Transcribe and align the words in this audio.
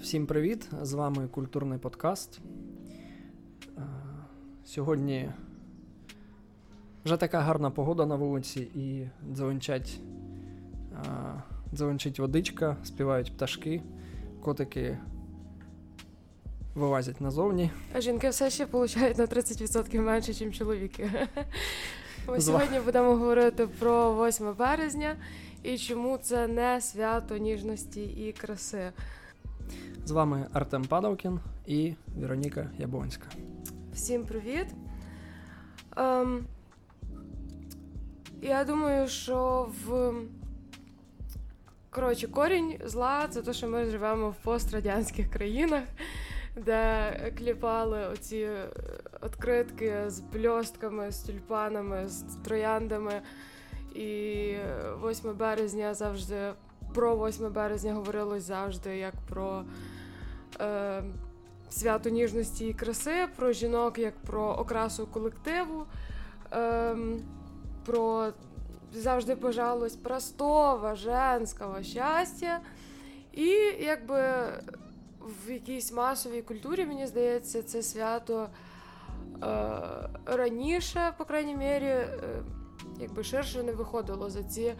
Всім 0.00 0.26
привіт! 0.26 0.68
З 0.82 0.92
вами 0.92 1.28
культурний 1.28 1.78
подкаст. 1.78 2.40
Сьогодні 4.64 5.30
вже 7.04 7.16
така 7.16 7.40
гарна 7.40 7.70
погода 7.70 8.06
на 8.06 8.16
вулиці 8.16 8.60
і 8.60 9.08
дзеленчать, 9.32 10.00
дзеленчить 11.74 12.18
водичка, 12.18 12.76
співають 12.84 13.36
пташки, 13.36 13.82
котики 14.42 14.98
вилазять 16.74 17.20
назовні. 17.20 17.70
А 17.94 18.00
жінки 18.00 18.28
все 18.28 18.50
ще 18.50 18.66
получають 18.66 19.18
на 19.18 19.26
30% 19.26 20.00
менше, 20.00 20.44
ніж 20.44 20.58
чоловіки. 20.58 21.10
Ми 22.28 22.40
сьогодні 22.40 22.80
будемо 22.80 23.16
говорити 23.16 23.66
про 23.66 24.26
8 24.28 24.54
березня 24.58 25.16
і 25.62 25.78
чому 25.78 26.18
це 26.18 26.46
не 26.46 26.80
свято 26.80 27.36
ніжності 27.36 28.02
і 28.02 28.32
краси. 28.32 28.92
З 30.04 30.10
вами 30.10 30.46
Артем 30.52 30.84
Падалкін 30.84 31.40
і 31.66 31.94
Вероніка 32.18 32.70
Яблонська. 32.78 33.26
Всім 33.92 34.24
привіт. 34.24 34.66
Ем, 35.96 36.44
Я 38.42 38.64
думаю, 38.64 39.08
що 39.08 39.68
в 39.84 40.12
коротше, 41.90 42.28
корінь 42.28 42.78
зла 42.84 43.28
це 43.30 43.42
те, 43.42 43.52
що 43.52 43.68
ми 43.68 43.84
живемо 43.84 44.30
в 44.30 44.36
пострадянських 44.36 45.30
країнах, 45.30 45.84
де 46.56 47.12
кліпали 47.38 48.06
оці 48.12 48.48
відкритки 49.24 50.04
з 50.06 50.20
бльостками, 50.20 51.10
з 51.12 51.18
тюльпанами, 51.22 52.08
з 52.08 52.22
трояндами. 52.44 53.22
І 53.94 54.54
8 55.04 55.36
березня 55.36 55.94
завжди 55.94 56.52
про 56.94 57.28
8 57.28 57.52
березня 57.52 57.94
говорилось 57.94 58.42
завжди 58.42 58.96
як 58.96 59.14
про 59.28 59.64
е, 60.60 61.02
свято 61.70 62.10
ніжності 62.10 62.66
і 62.66 62.74
краси, 62.74 63.28
про 63.36 63.52
жінок 63.52 63.98
як 63.98 64.14
про 64.16 64.44
окрасу 64.44 65.06
колективу, 65.06 65.86
е, 66.52 66.96
про 67.84 68.32
завжди 68.92 69.34
бажалось 69.34 69.96
простого, 69.96 70.94
женського 70.94 71.82
щастя. 71.82 72.60
І 73.32 73.48
якби 73.80 74.44
в 75.20 75.50
якійсь 75.50 75.92
масовій 75.92 76.42
культурі, 76.42 76.86
мені 76.86 77.06
здається, 77.06 77.62
це 77.62 77.82
свято 77.82 78.48
е, 79.42 79.68
раніше, 80.26 81.12
по 81.18 81.24
крайній 81.24 81.56
мірі, 81.56 81.84
е, 81.84 82.08
якби 83.00 83.24
ширше 83.24 83.62
не 83.62 83.72
виходило 83.72 84.30
за 84.30 84.42
ці 84.42 84.74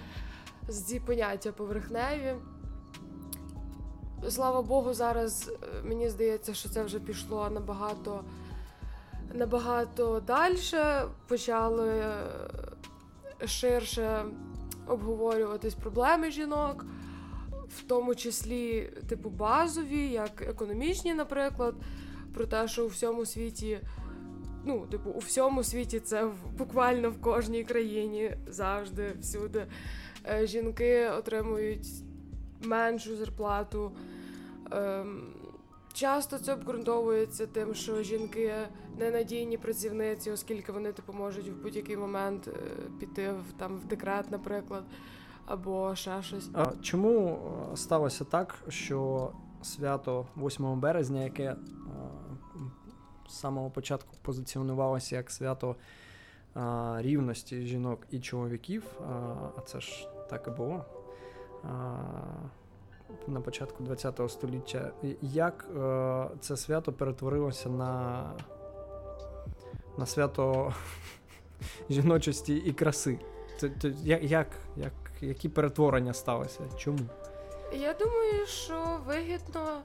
ці 0.69 1.01
поняття 1.01 1.53
поверхневі. 1.53 2.35
Слава 4.31 4.63
Богу, 4.63 4.95
зараз 4.95 5.51
е, 5.63 5.83
мені 5.85 6.09
здається, 6.09 6.55
що 6.55 6.69
це 6.69 6.83
вже 6.83 7.01
пішло 7.01 7.51
набагато 7.51 8.25
набагато 9.35 10.21
далі. 10.21 10.59
Почали 11.29 11.89
е, 11.89 13.47
ширше 13.47 14.25
обговорюватись 14.87 15.75
проблеми 15.75 16.31
жінок, 16.31 16.87
в 17.69 17.83
тому 17.83 18.15
числі, 18.15 18.93
типу, 19.09 19.31
базові, 19.31 20.09
як 20.09 20.43
економічні, 20.43 21.15
наприклад, 21.15 21.75
про 22.35 22.47
те, 22.47 22.69
що 22.69 22.85
у 22.85 22.89
всьому 22.89 23.27
світі. 23.27 23.81
Ну, 24.65 24.87
типу, 24.87 25.11
у 25.11 25.19
всьому 25.19 25.65
світі 25.65 26.01
це 26.01 26.29
буквально 26.59 27.11
в 27.11 27.21
кожній 27.21 27.65
країні 27.65 28.37
завжди, 28.47 29.15
всюди. 29.21 29.67
Е, 30.29 30.47
жінки 30.47 31.09
отримують 31.09 31.87
меншу 32.61 33.17
зарплату. 33.17 33.93
Ем, 34.75 35.23
часто 35.93 36.39
це 36.39 36.55
обґрунтовується 36.55 37.47
тим, 37.47 37.75
що 37.75 38.03
жінки 38.03 38.55
ненадійні 38.99 39.59
працівниці, 39.59 40.31
оскільки 40.31 40.73
вони 40.73 40.93
типу, 40.93 41.13
можуть 41.13 41.49
в 41.49 41.63
будь-який 41.63 41.97
момент 41.97 42.49
е, 42.49 42.53
піти 43.01 43.33
в 43.33 43.53
там 43.59 43.79
в 43.79 43.85
декрет, 43.85 44.31
наприклад, 44.31 44.85
або 45.47 45.95
ще 45.95 46.23
щось. 46.23 46.51
А 46.53 46.73
чому 46.83 47.39
е, 47.73 47.77
сталося 47.77 48.25
так, 48.25 48.55
що 48.69 49.31
свято 49.63 50.27
8 50.37 50.81
березня, 50.81 51.25
яке 51.25 51.57
з 53.29 53.39
самого 53.39 53.71
початку 53.71 54.17
позиціонувалося 54.23 55.17
як 55.17 55.31
свято 55.31 55.77
а, 56.55 56.97
рівності 57.01 57.67
жінок 57.67 58.07
і 58.11 58.21
чоловіків, 58.21 58.85
а 59.57 59.61
це 59.61 59.81
ж 59.81 60.09
так 60.31 60.45
і 60.47 60.51
було 60.51 60.85
а, 61.65 61.97
на 63.27 63.41
початку 63.41 63.85
ХХ 63.85 64.31
століття. 64.31 64.91
Як 65.23 65.67
е, 65.77 66.25
це 66.41 66.57
свято 66.57 66.93
перетворилося 66.93 67.69
на, 67.69 68.25
на 69.99 70.07
свято 70.07 70.75
жіночості 71.91 72.55
і 72.55 72.73
краси? 72.73 73.19
Це, 73.59 73.71
це, 73.83 73.93
як, 74.03 74.23
як, 74.25 74.49
Які 75.21 75.49
перетворення 75.49 76.15
сталися? 76.15 76.61
Чому? 76.77 76.99
Я 77.73 77.95
думаю, 77.95 78.47
що 78.47 78.99
вигідно. 79.07 79.83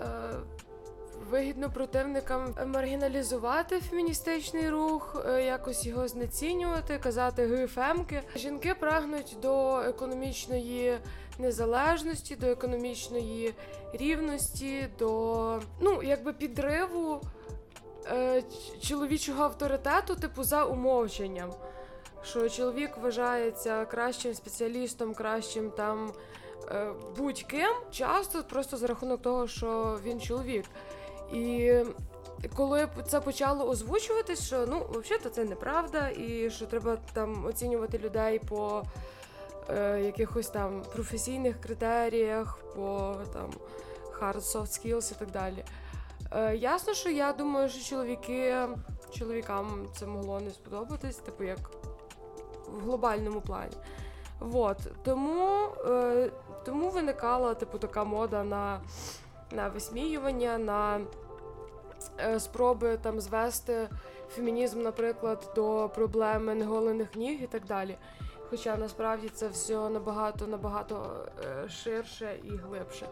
Е, 0.00 0.34
вигідно 1.30 1.70
противникам 1.70 2.54
маргіналізувати 2.66 3.80
феміністичний 3.80 4.70
рух, 4.70 5.24
е, 5.28 5.42
якось 5.42 5.86
його 5.86 6.08
знецінювати, 6.08 6.98
казати 6.98 7.46
гифемки. 7.46 8.22
Жінки 8.36 8.74
прагнуть 8.74 9.36
до 9.42 9.80
економічної 9.80 10.98
незалежності, 11.38 12.36
до 12.36 12.46
економічної 12.46 13.54
рівності, 13.92 14.88
до 14.98 15.60
ну 15.80 16.02
якби 16.02 16.32
підриву 16.32 17.20
е, 18.06 18.42
чоловічого 18.80 19.44
авторитету, 19.44 20.14
типу 20.14 20.44
за 20.44 20.64
умовченням. 20.64 21.52
Що 22.22 22.48
чоловік 22.48 22.96
вважається 22.96 23.84
кращим 23.84 24.34
спеціалістом, 24.34 25.14
кращим 25.14 25.70
там 25.70 26.12
е, 26.70 26.92
будь-ким, 27.16 27.70
часто 27.90 28.42
просто 28.42 28.76
за 28.76 28.86
рахунок 28.86 29.22
того, 29.22 29.48
що 29.48 29.98
він 30.04 30.20
чоловік. 30.20 30.64
І 31.32 31.72
коли 32.56 32.88
це 33.08 33.20
почало 33.20 33.68
озвучуватись, 33.68 34.46
що 34.46 34.66
ну 34.66 34.86
взагалі 34.90 35.30
це 35.32 35.44
неправда, 35.44 36.08
і 36.08 36.50
що 36.50 36.66
треба 36.66 36.98
там 37.12 37.46
оцінювати 37.46 37.98
людей 37.98 38.38
по 38.38 38.82
е, 39.68 40.00
якихось 40.00 40.48
там 40.48 40.82
професійних 40.92 41.60
критеріях, 41.60 42.58
по 42.76 43.16
там 43.32 43.50
hard 44.20 44.40
soft 44.40 44.66
skills 44.66 45.12
і 45.12 45.18
так 45.18 45.30
далі. 45.30 45.64
Е, 46.32 46.56
Ясно, 46.56 46.94
що 46.94 47.10
я 47.10 47.32
думаю, 47.32 47.68
що 47.68 47.84
чоловіки 47.84 48.54
чоловікам 49.18 49.86
це 49.96 50.06
могло 50.06 50.40
не 50.40 50.50
сподобатись, 50.50 51.16
типу 51.16 51.44
як 51.44 51.58
в 52.68 52.80
глобальному 52.84 53.40
плані. 53.40 53.76
Вот. 54.40 54.78
Тому 55.04 55.68
е, 55.86 56.30
тому 56.64 56.90
виникала 56.90 57.54
типу 57.54 57.78
така 57.78 58.04
мода 58.04 58.44
на 58.44 58.80
на 59.52 59.68
висміювання, 59.68 60.58
на 60.58 61.00
спроби 62.38 62.98
там 63.02 63.20
звести 63.20 63.88
фемінізм, 64.28 64.82
наприклад, 64.82 65.52
до 65.54 65.90
проблеми 65.94 66.54
неголених 66.54 67.16
ніг 67.16 67.42
і 67.42 67.46
так 67.46 67.64
далі. 67.64 67.96
Хоча 68.50 68.76
насправді 68.76 69.28
це 69.28 69.48
все 69.48 69.88
набагато 69.88 70.46
набагато 70.46 71.26
е, 71.44 71.68
ширше 71.68 72.38
і 72.44 72.48
глибше. 72.48 73.06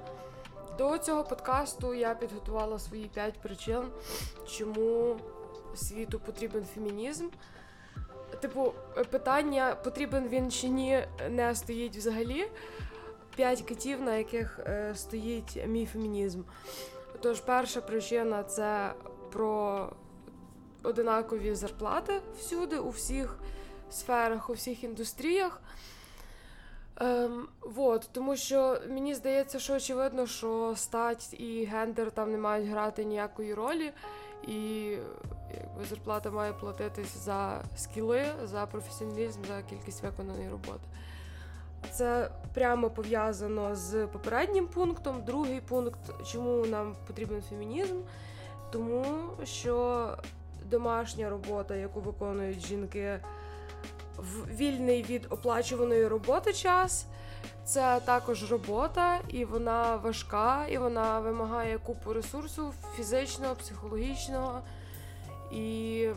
До 0.79 0.99
цього 0.99 1.25
подкасту 1.25 1.95
я 1.95 2.15
підготувала 2.15 2.79
свої 2.79 3.11
п'ять 3.15 3.41
причин, 3.41 3.83
чому 4.47 5.17
світу 5.75 6.21
потрібен 6.21 6.65
фемінізм. 6.65 7.29
Типу, 8.41 8.73
питання, 9.11 9.77
потрібен 9.85 10.29
він 10.29 10.51
чи 10.51 10.69
ні, 10.69 11.05
не 11.31 11.55
стоїть 11.55 11.97
взагалі 11.97 12.49
п'ять 13.37 13.63
китів, 13.63 14.03
на 14.03 14.17
яких 14.17 14.59
е, 14.59 14.93
стоїть 14.95 15.67
мій 15.67 15.87
фемінізм. 15.87 16.43
Тож, 17.21 17.41
перша 17.41 17.81
причина 17.81 18.43
це 18.43 18.93
про 19.33 19.89
одинакові 20.83 21.55
зарплати 21.55 22.21
всюди, 22.39 22.79
у 22.79 22.89
всіх 22.89 23.39
сферах, 23.93 24.51
у 24.51 24.53
всіх 24.53 24.85
індустріях. 24.85 25.63
Ем, 27.01 27.49
вот, 27.61 28.09
Тому 28.13 28.37
що 28.37 28.79
мені 28.89 29.15
здається, 29.15 29.59
що 29.59 29.75
очевидно, 29.75 30.27
що 30.27 30.75
стать 30.77 31.35
і 31.41 31.65
гендер 31.65 32.11
там 32.11 32.33
не 32.33 32.39
мають 32.39 32.69
грати 32.69 33.05
ніякої 33.05 33.55
ролі, 33.55 33.93
і 34.49 34.85
якби 35.55 35.85
зарплата 35.89 36.31
має 36.31 36.53
платитись 36.53 37.17
за 37.17 37.63
скіли, 37.77 38.25
за 38.45 38.67
професіоналізм, 38.67 39.41
за 39.49 39.63
кількість 39.63 40.03
виконаної 40.03 40.51
роботи. 40.51 40.81
Це 41.91 42.31
прямо 42.55 42.91
пов'язано 42.91 43.77
з 43.77 44.07
попереднім 44.07 44.67
пунктом. 44.67 45.25
Другий 45.25 45.61
пункт, 45.61 46.01
чому 46.27 46.67
нам 46.67 46.97
потрібен 47.07 47.43
фемінізм, 47.43 47.97
тому 48.71 49.05
що 49.45 50.09
домашня 50.71 51.31
робота, 51.31 51.75
яку 51.75 52.01
виконують 52.01 52.67
жінки, 52.67 53.21
вільний 54.49 55.03
від 55.03 55.27
оплачуваної 55.31 56.07
роботи 56.09 56.53
час. 56.53 57.07
Це 57.65 58.01
також 58.05 58.51
робота, 58.51 59.21
і 59.29 59.45
вона 59.45 59.97
важка, 59.97 60.67
і 60.67 60.79
вона 60.79 61.21
вимагає 61.21 61.79
купу 61.79 62.13
ресурсу 62.13 62.75
фізичного, 62.97 63.55
психологічного. 63.55 64.61
І 65.53 66.09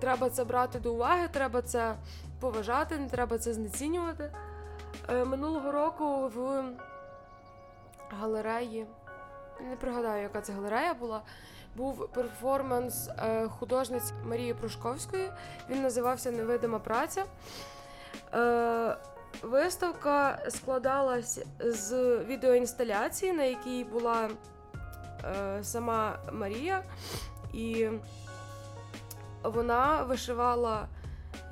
треба 0.00 0.30
це 0.30 0.44
брати 0.44 0.78
до 0.80 0.94
уваги, 0.94 1.28
треба 1.32 1.62
це 1.62 1.94
поважати, 2.40 2.98
не 2.98 3.08
треба 3.08 3.38
це 3.38 3.52
знецінювати. 3.52 4.32
Е, 5.08 5.24
минулого 5.24 5.72
року 5.72 6.28
в 6.34 6.62
галереї, 8.20 8.86
не 9.60 9.76
пригадаю, 9.76 10.22
яка 10.22 10.40
це 10.40 10.52
галерея 10.52 10.94
була. 10.94 11.22
Був 11.76 12.08
перформанс 12.08 13.08
е, 13.08 13.48
художниць 13.48 14.12
Марії 14.24 14.54
Прошковської. 14.54 15.30
Він 15.70 15.82
називався 15.82 16.30
Невидима 16.30 16.78
праця. 16.78 17.24
Е, 18.34 18.96
Виставка 19.42 20.38
складалась 20.48 21.40
з 21.60 22.18
відеоінсталяції, 22.18 23.32
на 23.32 23.44
якій 23.44 23.84
була 23.84 24.28
е, 25.24 25.58
сама 25.64 26.18
Марія, 26.32 26.82
і 27.52 27.88
вона 29.42 30.02
вишивала 30.02 30.88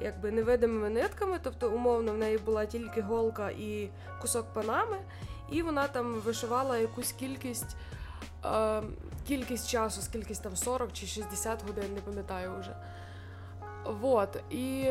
якби 0.03 0.31
невидимими 0.31 0.91
нитками, 0.91 1.41
тобто, 1.43 1.71
умовно, 1.71 2.13
в 2.13 2.19
неї 2.19 2.39
була 2.39 2.67
тільки 2.67 3.03
голка 3.03 3.51
і 3.51 3.91
кусок 4.21 4.47
панами, 4.53 4.99
і 5.51 5.63
вона 5.63 5.89
там 5.89 6.15
вишивала 6.15 6.77
якусь 6.79 7.13
кількість 7.13 7.77
е, 8.45 8.83
кількість 9.29 9.69
часу, 9.69 10.03
скільки 10.03 10.35
там 10.35 10.57
40 10.57 10.93
чи 10.93 11.07
60 11.07 11.67
годин, 11.67 11.95
не 11.95 12.01
пам'ятаю 12.01 12.53
вже. 12.61 12.77
Вот. 13.85 14.43
І 14.51 14.91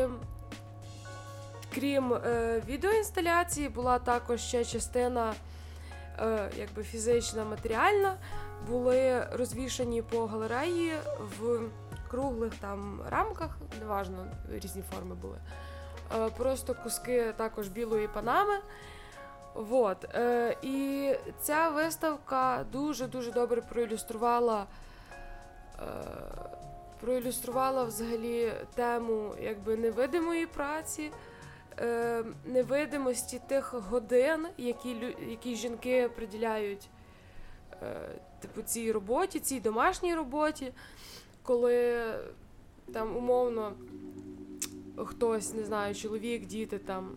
крім 1.74 2.14
е, 2.14 2.62
відеоінсталяції, 2.68 3.68
була 3.68 3.98
також 3.98 4.40
ще 4.40 4.64
частина 4.64 5.34
е, 6.18 6.50
якби 6.58 6.82
фізична, 6.82 7.44
матеріальна. 7.44 8.16
Були 8.68 9.26
розвішані 9.32 10.02
по 10.02 10.26
галереї 10.26 10.92
в 11.38 11.60
круглих 12.10 12.54
там 12.54 13.00
рамках, 13.10 13.58
неважно, 13.80 14.26
різні 14.50 14.82
форми 14.94 15.14
були. 15.14 15.38
Е, 16.18 16.30
просто 16.36 16.74
куски 16.74 17.32
також 17.36 17.68
білої 17.68 18.08
панами. 18.08 18.54
Вот. 19.54 20.04
Е, 20.14 20.56
І 20.62 21.10
ця 21.40 21.68
виставка 21.68 22.64
дуже-дуже 22.72 23.32
добре 23.32 23.62
проілюструвала 23.62 24.66
е, 25.78 25.84
проілюструвала 27.00 27.84
взагалі 27.84 28.52
тему 28.74 29.34
якби 29.42 29.76
невидимої 29.76 30.46
праці, 30.46 31.10
е, 31.78 32.24
невидимості 32.44 33.40
тих 33.46 33.74
годин, 33.74 34.46
які 34.58 34.96
які 35.28 35.56
жінки 35.56 36.10
приділяють 36.16 36.88
е, 37.82 38.08
типу, 38.40 38.62
цій 38.62 38.92
роботі, 38.92 39.40
цій 39.40 39.60
домашній 39.60 40.14
роботі 40.14 40.72
коли 41.42 42.04
там 42.92 43.16
умовно 43.16 43.72
хтось, 44.96 45.54
не 45.54 45.64
знаю, 45.64 45.94
чоловік, 45.94 46.46
діти 46.46 46.78
там, 46.78 47.10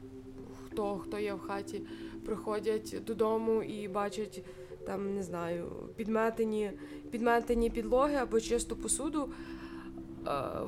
хто 0.66 0.98
хто 0.98 1.20
є 1.20 1.34
в 1.34 1.40
хаті, 1.40 1.82
приходять 2.26 2.96
додому 3.06 3.64
і 3.64 3.88
бачать 3.88 4.44
там, 4.86 5.16
не 5.16 5.24
знаю, 5.24 5.72
підметені 5.96 6.72
підметені 7.12 7.70
підлоги 7.70 8.16
або 8.16 8.40
чисту 8.40 8.76
посуду. 8.76 9.34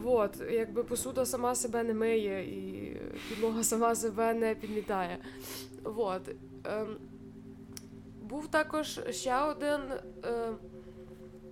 Вот, 0.01 0.43
якби 0.51 0.83
посуда 0.83 1.25
сама 1.25 1.55
себе 1.55 1.83
не 1.83 1.93
миє, 1.93 2.41
і 2.41 2.97
підлога 3.29 3.63
сама 3.63 3.95
себе 3.95 4.33
не 4.33 4.55
підмітає. 4.55 5.17
Вот. 5.83 6.21
Um, 6.63 6.95
був 8.21 8.47
також 8.47 8.99
ще 9.09 9.37
один. 9.41 9.81
Uh, 10.21 10.53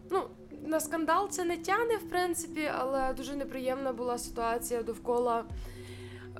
ну, 0.09 0.21
на 0.65 0.79
скандал 0.79 1.29
це 1.29 1.45
не 1.45 1.57
тяне, 1.57 1.97
в 1.97 2.09
принципі, 2.09 2.71
але 2.77 3.13
дуже 3.13 3.35
неприємна 3.35 3.93
була 3.93 4.17
ситуація 4.17 4.83
довкола 4.83 5.43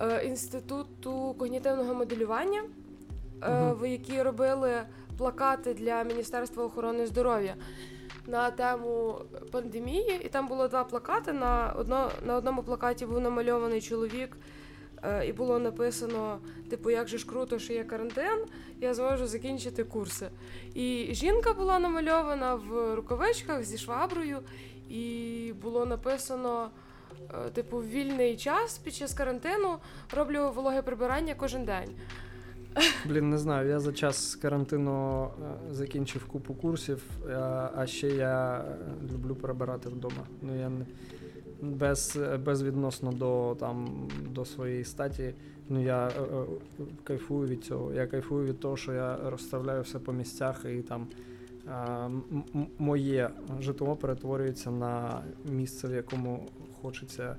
е, 0.01 0.25
інституту 0.25 1.36
когнітивного 1.38 1.94
моделювання, 1.94 2.62
е, 2.62 2.66
угу. 3.41 3.75
в 3.75 3.89
якій 3.89 4.21
робили 4.21 4.83
плакати 5.18 5.74
для 5.74 6.03
Міністерства 6.03 6.63
охорони 6.63 7.07
здоров'я 7.07 7.56
на 8.27 8.51
тему 8.51 9.21
пандемії. 9.51 10.21
І 10.25 10.27
там 10.27 10.47
було 10.47 10.68
два 10.68 10.83
плакати. 10.83 11.33
На 11.33 11.74
одно, 11.77 12.12
на 12.25 12.35
одному 12.35 12.63
плакаті 12.63 13.06
був 13.06 13.19
намальований 13.19 13.81
чоловік. 13.81 14.38
Е, 15.03 15.25
і 15.27 15.33
було 15.33 15.59
написано: 15.59 16.39
типу, 16.69 16.89
як 16.89 17.07
же 17.07 17.18
ж 17.18 17.27
круто, 17.27 17.59
що 17.59 17.74
є 17.74 17.83
карантин, 17.83 18.45
я 18.80 18.94
зможу 18.94 19.27
закінчити 19.27 19.83
курси. 19.83 20.30
І 20.74 21.07
жінка 21.12 21.53
була 21.53 21.80
намальована 21.80 22.56
в 22.56 22.95
рукавичках 22.95 23.63
зі 23.63 23.77
шваброю, 23.77 24.39
і 24.89 25.53
було 25.62 25.85
написано: 25.85 26.69
е, 27.19 27.50
типу, 27.50 27.77
вільний 27.77 28.38
час 28.38 28.77
під 28.77 28.94
час 28.94 29.13
карантину 29.13 29.77
роблю 30.15 30.51
вологе 30.56 30.81
прибирання 30.81 31.35
кожен 31.35 31.65
день. 31.65 31.89
Блін, 33.06 33.30
не 33.30 33.38
знаю. 33.38 33.70
Я 33.70 33.80
за 33.80 33.94
час 33.94 34.36
карантину 34.36 35.24
е, 35.24 35.74
закінчив 35.74 36.25
купу 36.25 36.54
курсів, 36.54 37.04
а 37.75 37.86
ще 37.86 38.08
я 38.08 38.66
люблю 39.14 39.36
прибирати 39.36 39.90
вдома. 39.90 40.28
Ну 40.42 40.60
я 40.60 40.70
не 40.70 40.86
без, 41.64 42.20
безвідносно 42.46 43.12
до 43.12 43.58
там, 43.60 44.08
до 44.30 44.46
своєї 44.46 44.84
статі. 44.84 45.34
Ну 45.70 45.84
я 45.84 46.08
е, 46.08 46.12
е, 46.12 46.84
кайфую 47.04 47.48
від 47.48 47.64
цього. 47.64 47.94
Я 47.94 48.08
кайфую 48.08 48.48
від 48.48 48.60
того, 48.60 48.78
що 48.78 48.94
я 48.94 49.30
розставляю 49.30 49.81
все 49.81 50.00
по 50.00 50.14
місцях 50.14 50.66
і 50.66 50.81
там 50.81 51.08
е, 51.68 52.10
моє 52.78 53.30
житло 53.60 53.96
перетворюється 53.96 54.72
на 54.72 55.24
місце, 55.46 55.88
в 55.88 55.94
якому 55.94 56.50
хочеться 56.81 57.36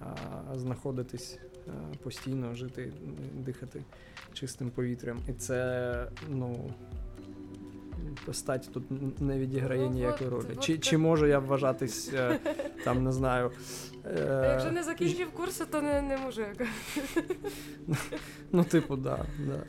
е, 0.00 0.04
знаходитись 0.56 1.38
е, 1.68 1.70
постійно, 2.02 2.54
жити, 2.54 2.92
дихати 3.34 3.82
чистим 4.34 4.70
повітрям. 4.70 5.18
І 5.28 5.32
це, 5.32 6.06
ну 6.28 6.70
стать 8.32 8.70
тут 8.72 8.84
не 9.20 9.38
відіграє 9.38 9.82
ну, 9.82 9.90
ніякої 9.90 10.30
ролі. 10.30 10.56
Чи 10.60 10.78
чи 10.78 10.98
можу 10.98 11.26
я 11.26 11.38
вважатись 11.38 12.10
е, 12.14 12.38
там, 12.84 13.04
не 13.04 13.12
знаю. 13.12 13.50
Е... 14.06 14.48
Якщо 14.52 14.72
не 14.72 14.82
закінчив 14.82 15.30
курси, 15.30 15.64
то 15.64 15.82
не 15.82 16.02
не 16.02 16.16
мужик. 16.16 16.66
Ну, 18.52 18.64
типу, 18.64 18.96
да, 18.96 19.24
да. 19.38 19.62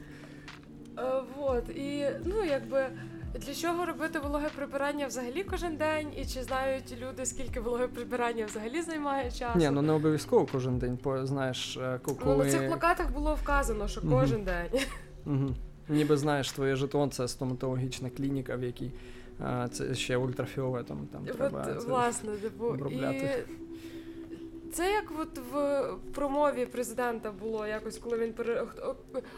Е, 1.03 1.23
вот, 1.37 1.69
і 1.69 2.09
ну 2.25 2.43
якби. 2.43 2.89
Для 3.35 3.53
чого 3.53 3.85
робити 3.85 4.19
вологе 4.19 4.49
прибирання 4.55 5.07
взагалі 5.07 5.43
кожен 5.43 5.75
день? 5.75 6.07
І 6.17 6.25
чи 6.25 6.43
знають 6.43 6.95
люди, 7.01 7.25
скільки 7.25 7.59
вологе 7.59 7.87
прибирання 7.87 8.45
взагалі 8.45 8.81
займає 8.81 9.31
часу? 9.31 9.59
Ні, 9.59 9.69
ну 9.69 9.81
не 9.81 9.93
обов'язково 9.93 10.47
кожен 10.51 10.77
день, 10.77 10.99
знаєш, 11.23 11.77
е, 11.77 11.99
коли... 12.03 12.17
Ну, 12.25 12.43
на 12.43 12.51
цих 12.51 12.67
плакатах 12.67 13.11
було 13.11 13.35
вказано, 13.35 13.87
що 13.87 14.01
кожен 14.01 14.37
угу. 14.37 14.45
день. 14.45 14.81
Угу. 15.25 15.55
Ніби 15.89 16.17
знаєш, 16.17 16.51
твоє 16.51 16.75
жетон 16.75 17.11
це 17.11 17.27
стоматологічна 17.27 18.09
клініка, 18.09 18.55
в 18.55 18.63
якій 18.63 18.91
а, 19.39 19.67
це 19.67 19.95
ще 19.95 20.17
ультрафіове 20.17 20.83
там 20.83 21.07
там 21.11 21.25
треба 21.25 21.65
це 21.65 21.73
власне, 21.73 22.31
типу, 22.31 22.65
обробляти. 22.65 23.45
І... 23.49 24.71
Це 24.71 24.91
як 24.91 25.11
от 25.19 25.39
в 25.53 25.83
промові 26.13 26.65
президента 26.65 27.31
було 27.31 27.67
якось, 27.67 27.97
коли 27.97 28.17
він 28.17 28.33
пере... 28.33 28.63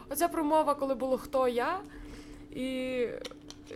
Оця 0.09 0.27
промова, 0.27 0.75
коли 0.75 0.95
було 0.95 1.17
хто 1.17 1.47
я, 1.47 1.79
і 2.51 3.07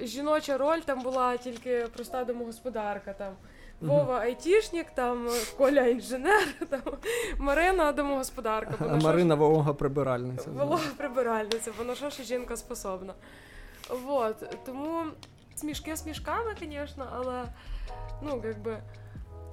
жіноча 0.01 0.57
роль 0.57 0.79
там 0.79 1.01
була 1.01 1.37
тільки 1.37 1.87
проста 1.93 2.23
домогосподарка. 2.23 3.13
там. 3.13 3.33
Вова 3.81 4.19
айтішник, 4.19 4.91
там 4.91 5.29
Коля 5.57 5.85
інженер, 5.85 6.53
там 6.69 6.81
Марина 7.37 7.91
домогосподарка. 7.91 8.75
А 8.79 8.95
Марина 8.95 9.35
ж... 9.35 9.39
волога 9.39 9.73
прибиральниця. 9.73 10.49
Волога 10.49 10.89
прибиральниця, 10.97 11.71
бо 11.77 11.83
на 11.83 11.95
що 11.95 12.09
ж 12.09 12.23
жінка 12.23 12.57
способна. 12.57 13.13
Вот. 14.05 14.63
Тому 14.65 15.03
смішки 15.55 15.97
смішками, 15.97 16.55
звісно, 16.59 17.07
але 17.15 17.43
ну, 18.21 18.41
якби. 18.45 18.77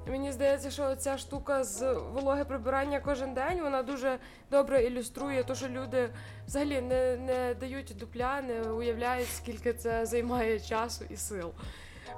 Мені 0.08 0.32
здається, 0.32 0.70
що 0.70 0.96
ця 0.96 1.18
штука 1.18 1.64
з 1.64 1.92
вологи 1.92 2.44
прибирання 2.44 3.00
кожен 3.00 3.34
день 3.34 3.61
вона 3.62 3.82
дуже 3.82 4.18
добре 4.50 4.82
ілюструє 4.84 5.44
те, 5.44 5.54
що 5.54 5.68
люди 5.68 6.11
взагалі 6.46 6.80
не 6.80 7.16
не 7.16 7.54
дають 7.54 7.96
дупля, 7.99 8.42
не 8.42 8.61
уявляють, 8.61 9.28
скільки 9.28 9.73
це 9.73 10.06
займає 10.06 10.61
часу 10.61 11.04
і 11.11 11.16
сил. 11.16 11.52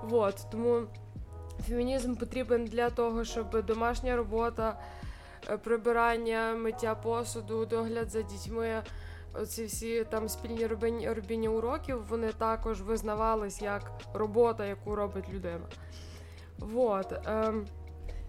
Вот. 0.02 0.46
Тому 0.50 0.82
Фемінізм 1.68 2.14
потрібен 2.14 2.64
для 2.64 2.90
того, 2.90 3.24
щоб 3.24 3.66
домашня 3.66 4.16
робота, 4.16 4.80
е, 5.50 5.56
прибирання, 5.56 6.54
миття 6.54 6.94
посуду, 6.94 7.66
догляд 7.66 8.10
за 8.10 8.22
дітьми. 8.22 8.82
Оці 9.34 9.64
всі 9.64 10.04
там 10.04 10.28
спільні 10.28 10.66
робіння 11.06 11.50
уроків, 11.50 12.06
вони 12.08 12.32
також 12.32 12.82
визнавались 12.82 13.62
як 13.62 13.90
робота, 14.14 14.66
яку 14.66 14.94
робить 14.94 15.28
людина. 15.32 15.66
Вот. 16.58 17.12
Ем, 17.26 17.66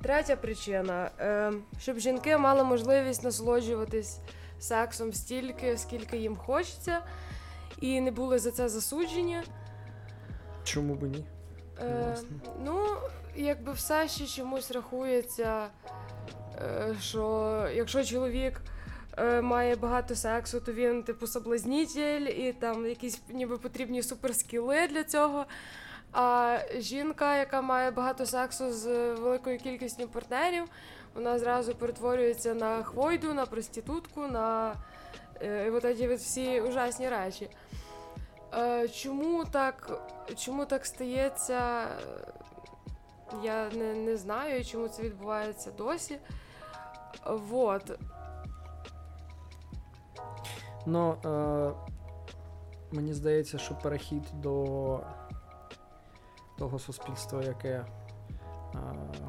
Третя 0.02 0.36
причина, 0.36 1.12
е, 1.20 1.54
щоб 1.80 2.00
жінки 2.00 2.38
мали 2.38 2.64
можливість 2.64 3.24
насолоджуватись 3.24 4.20
сексом 4.60 5.14
стільки, 5.14 5.78
скільки 5.78 6.18
їм 6.18 6.36
хочеться, 6.36 7.02
і 7.82 8.02
не 8.02 8.12
були 8.12 8.40
за 8.40 8.52
це 8.52 8.70
засуджені. 8.70 9.38
Чому 10.64 10.96
б 10.96 11.04
ні? 11.04 11.26
Е, 11.82 12.18
ну, 12.66 12.86
якби 13.36 13.72
все 13.72 14.08
ще 14.08 14.26
чомусь 14.26 14.72
рахується, 14.72 15.68
е, 16.56 16.96
що 17.02 17.68
якщо 17.74 18.04
чоловік 18.04 18.62
е, 19.18 19.42
має 19.42 19.76
багато 19.76 20.16
сексу, 20.16 20.60
то 20.60 20.74
він 20.74 21.04
типу 21.04 21.28
соблазнітель, 21.28 22.22
і 22.22 22.54
там 22.54 22.86
якісь 22.86 23.22
ніби 23.30 23.58
потрібні 23.58 24.04
суперскіли 24.04 24.88
для 24.88 25.04
цього. 25.04 25.46
А 26.12 26.58
жінка, 26.78 27.38
яка 27.38 27.62
має 27.62 27.92
багато 27.92 28.26
сексу 28.26 28.74
з 28.74 29.14
великою 29.14 29.60
кількістю 29.60 30.08
партнерів, 30.08 30.64
вона 31.16 31.40
зразу 31.40 31.76
перетворюється 31.76 32.54
на 32.54 32.84
хвойду, 32.84 33.34
на 33.34 33.46
проститутку, 33.46 34.28
на 34.28 34.76
е, 35.42 35.72
от 35.72 35.98
ці 35.98 36.08
всі 36.08 36.62
ужасні 36.62 37.10
речі. 37.10 37.50
Е, 38.54 38.88
чому 38.88 39.46
так 39.46 40.02
чому 40.36 40.66
так 40.66 40.86
стається? 40.86 41.88
Я 43.44 43.70
не, 43.70 43.94
не 43.94 44.18
знаю, 44.18 44.66
чому 44.66 44.88
це 44.88 45.04
відбувається 45.04 45.72
досі. 45.72 46.18
Вот. 47.26 48.00
Ну, 50.86 51.16
е, 51.26 51.72
мені 52.92 53.14
здається, 53.14 53.58
що 53.58 53.76
перехід 53.76 54.24
до 54.34 55.00
того 56.58 56.80
суспільства, 56.80 57.44
яке 57.44 57.70
е, 57.70 57.86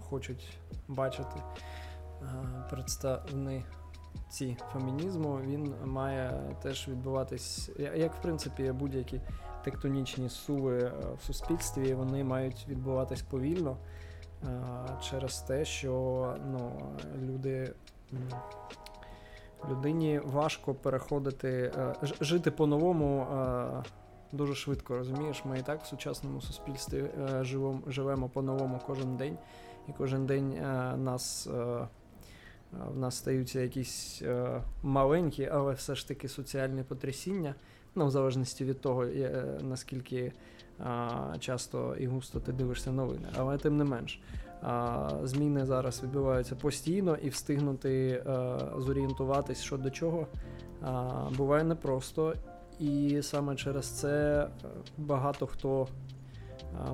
хочуть 0.08 0.58
бачити 0.88 1.42
е, 2.23 2.26
представниці 2.70 4.56
фемінізму, 4.73 5.38
він 5.47 5.75
має 5.85 6.56
теж 6.62 6.88
відбуватись, 6.88 7.70
як 7.97 8.14
в 8.14 8.23
принципі 8.23 8.73
будь-які 8.73 9.20
тектонічні 9.64 10.28
суви 10.28 10.78
е, 10.78 10.92
в 11.18 11.25
суспільстві, 11.25 11.94
вони 11.94 12.25
мають 12.25 12.66
відбуватись 12.68 13.23
повільно 13.23 13.76
через 15.00 15.38
те, 15.38 15.64
що 15.64 16.35
ну, 16.47 16.73
люди. 17.23 17.75
Людині 19.70 20.20
важко 20.25 20.75
переходити, 20.75 21.73
жити 22.20 22.50
по-новому 22.50 23.26
дуже 24.32 24.54
швидко, 24.54 24.97
розумієш? 24.97 25.44
Ми 25.44 25.58
і 25.58 25.62
так 25.62 25.82
в 25.82 25.87
сучасному 25.87 26.40
суспільстві 26.40 27.04
живемо, 27.40 27.80
живемо 27.87 28.28
по-новому 28.28 28.80
кожен 28.87 29.16
день, 29.16 29.38
і 29.88 29.92
кожен 29.99 30.26
день 30.26 30.54
нас 31.04 31.47
в 32.73 32.99
нас 32.99 33.16
стаються 33.16 33.61
якісь 33.61 34.23
маленькі, 34.82 35.49
але 35.52 35.73
все 35.73 35.94
ж 35.94 36.08
таки 36.08 36.28
соціальні 36.28 36.82
потрясіння. 36.82 37.54
Ну, 37.94 38.06
в 38.06 38.11
залежності 38.11 38.64
від 38.64 38.80
того, 38.80 39.06
наскільки 39.61 40.32
часто 41.38 41.97
і 41.97 42.06
густо 42.06 42.40
ти 42.40 42.52
дивишся 42.52 42.92
новини, 42.92 43.28
але 43.37 43.58
тим 43.58 43.76
не 43.76 43.85
менш. 43.85 44.20
Зміни 45.23 45.66
зараз 45.66 46.02
відбуваються 46.02 46.56
постійно 46.56 47.16
і 47.16 47.28
встигнути 47.28 48.25
зорієнтуватись, 48.78 49.62
що 49.62 49.76
до 49.76 49.90
чого 49.90 50.26
буває 51.37 51.64
непросто. 51.64 52.35
І 52.80 53.23
саме 53.23 53.56
через 53.56 53.87
це 53.87 54.42
е, 54.42 54.68
багато 54.97 55.47
хто 55.47 55.88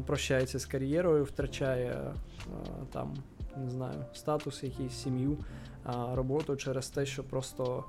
прощається 0.07 0.59
з 0.59 0.67
кар'єрою, 0.67 1.25
втрачає 1.25 2.15
там, 2.93 3.15
не 3.57 3.71
знаю, 3.71 4.05
статус, 4.13 4.63
якийсь 4.63 4.93
сім'ю, 4.93 5.39
роботу 6.13 6.57
через 6.57 6.89
те, 6.89 7.07
що 7.07 7.25
просто 7.25 7.85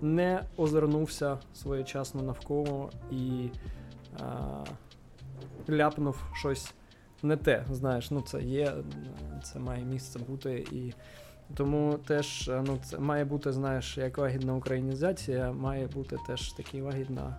не 0.00 0.42
озирнувся 0.56 1.38
своєчасно 1.54 2.22
навколо 2.22 2.90
і 3.10 3.48
ляпнув 5.70 6.22
щось 6.34 6.74
не 7.22 7.36
те. 7.36 7.64
Знаєш, 7.70 8.10
ну 8.10 8.20
це 8.20 8.42
є, 8.42 8.74
це 9.42 9.58
має 9.58 9.84
місце 9.84 10.18
бути. 10.18 10.66
І 10.72 10.92
тому 11.54 11.98
теж 12.06 12.50
ну, 12.66 12.78
це 12.84 12.98
має 12.98 13.24
бути, 13.24 13.52
знаєш, 13.52 13.98
як 13.98 14.18
лагідна 14.18 14.54
українізація, 14.54 15.52
має 15.52 15.86
бути 15.86 16.16
теж 16.26 16.52
такий 16.52 16.80
лагідна. 16.80 17.36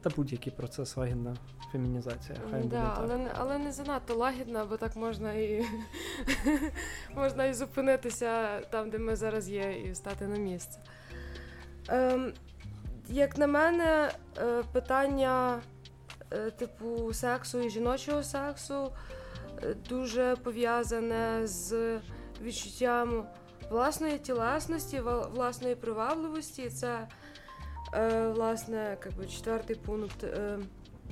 Та 0.00 0.10
будь-який 0.16 0.52
процес 0.52 0.96
лагідна 0.96 1.36
фемінізація. 1.72 2.38
Хай 2.50 2.62
да, 2.62 2.66
буде 2.66 2.76
так. 2.76 2.98
Але, 3.00 3.30
але 3.38 3.58
не 3.58 3.72
занадто 3.72 4.14
лагідна, 4.14 4.64
бо 4.64 4.76
так 4.76 4.96
можна 4.96 5.32
і 5.32 5.64
можна 7.14 7.44
і 7.44 7.54
зупинитися 7.54 8.60
там, 8.60 8.90
де 8.90 8.98
ми 8.98 9.16
зараз 9.16 9.50
є, 9.50 9.72
і 9.72 9.94
стати 9.94 10.26
на 10.26 10.38
місце. 10.38 10.78
Ем, 11.88 12.32
Як 13.08 13.38
на 13.38 13.46
мене, 13.46 14.10
е, 14.38 14.62
питання 14.72 15.60
е, 16.32 16.50
типу 16.50 17.12
сексу 17.12 17.60
і 17.60 17.70
жіночого 17.70 18.22
сексу 18.22 18.92
е, 19.62 19.74
дуже 19.88 20.36
пов'язане 20.36 21.46
з 21.46 21.98
відчуттям 22.42 23.26
власної 23.70 24.18
тілесності, 24.18 25.00
власної 25.34 25.74
привабливості. 25.74 26.70
Це 26.70 27.08
е, 27.94 28.28
власне 28.28 28.96
якби, 29.04 29.26
четвертий 29.26 29.76
пункт, 29.76 30.24
е, 30.24 30.58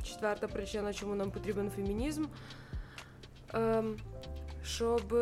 четверта 0.03 0.49
причина, 0.49 0.93
чому 0.93 1.15
нам 1.15 1.31
потрібен 1.31 1.71
фемінізм. 1.71 2.25
Е, 3.55 3.85
щоб 4.65 5.17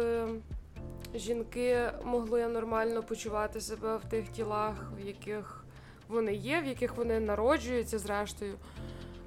жінки 1.14 1.90
могли 2.04 2.49
нормально 2.49 3.02
почувати 3.02 3.61
себе 3.61 3.97
в 3.97 4.04
тих 4.04 4.28
тілах, 4.28 4.92
в 4.97 5.07
яких 5.07 5.64
вони 6.09 6.35
є, 6.35 6.61
в 6.61 6.66
яких 6.66 6.97
вони 6.97 7.21
народжуються, 7.21 7.99
зрештою. 7.99 8.54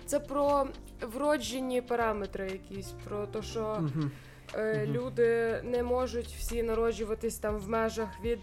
Це 0.05 0.19
про 0.19 0.67
вроджені 1.01 1.81
параметри 1.81 2.51
якісь, 2.51 2.93
про 3.03 3.27
те, 3.27 3.41
що 3.41 3.59
uh-huh. 3.59 4.09
Е, 4.55 4.85
люди 4.87 5.59
не 5.63 5.83
можуть 5.83 6.27
всі 6.27 6.63
народжуватись 6.63 7.37
там 7.37 7.57
в 7.57 7.69
межах 7.69 8.09
від 8.23 8.39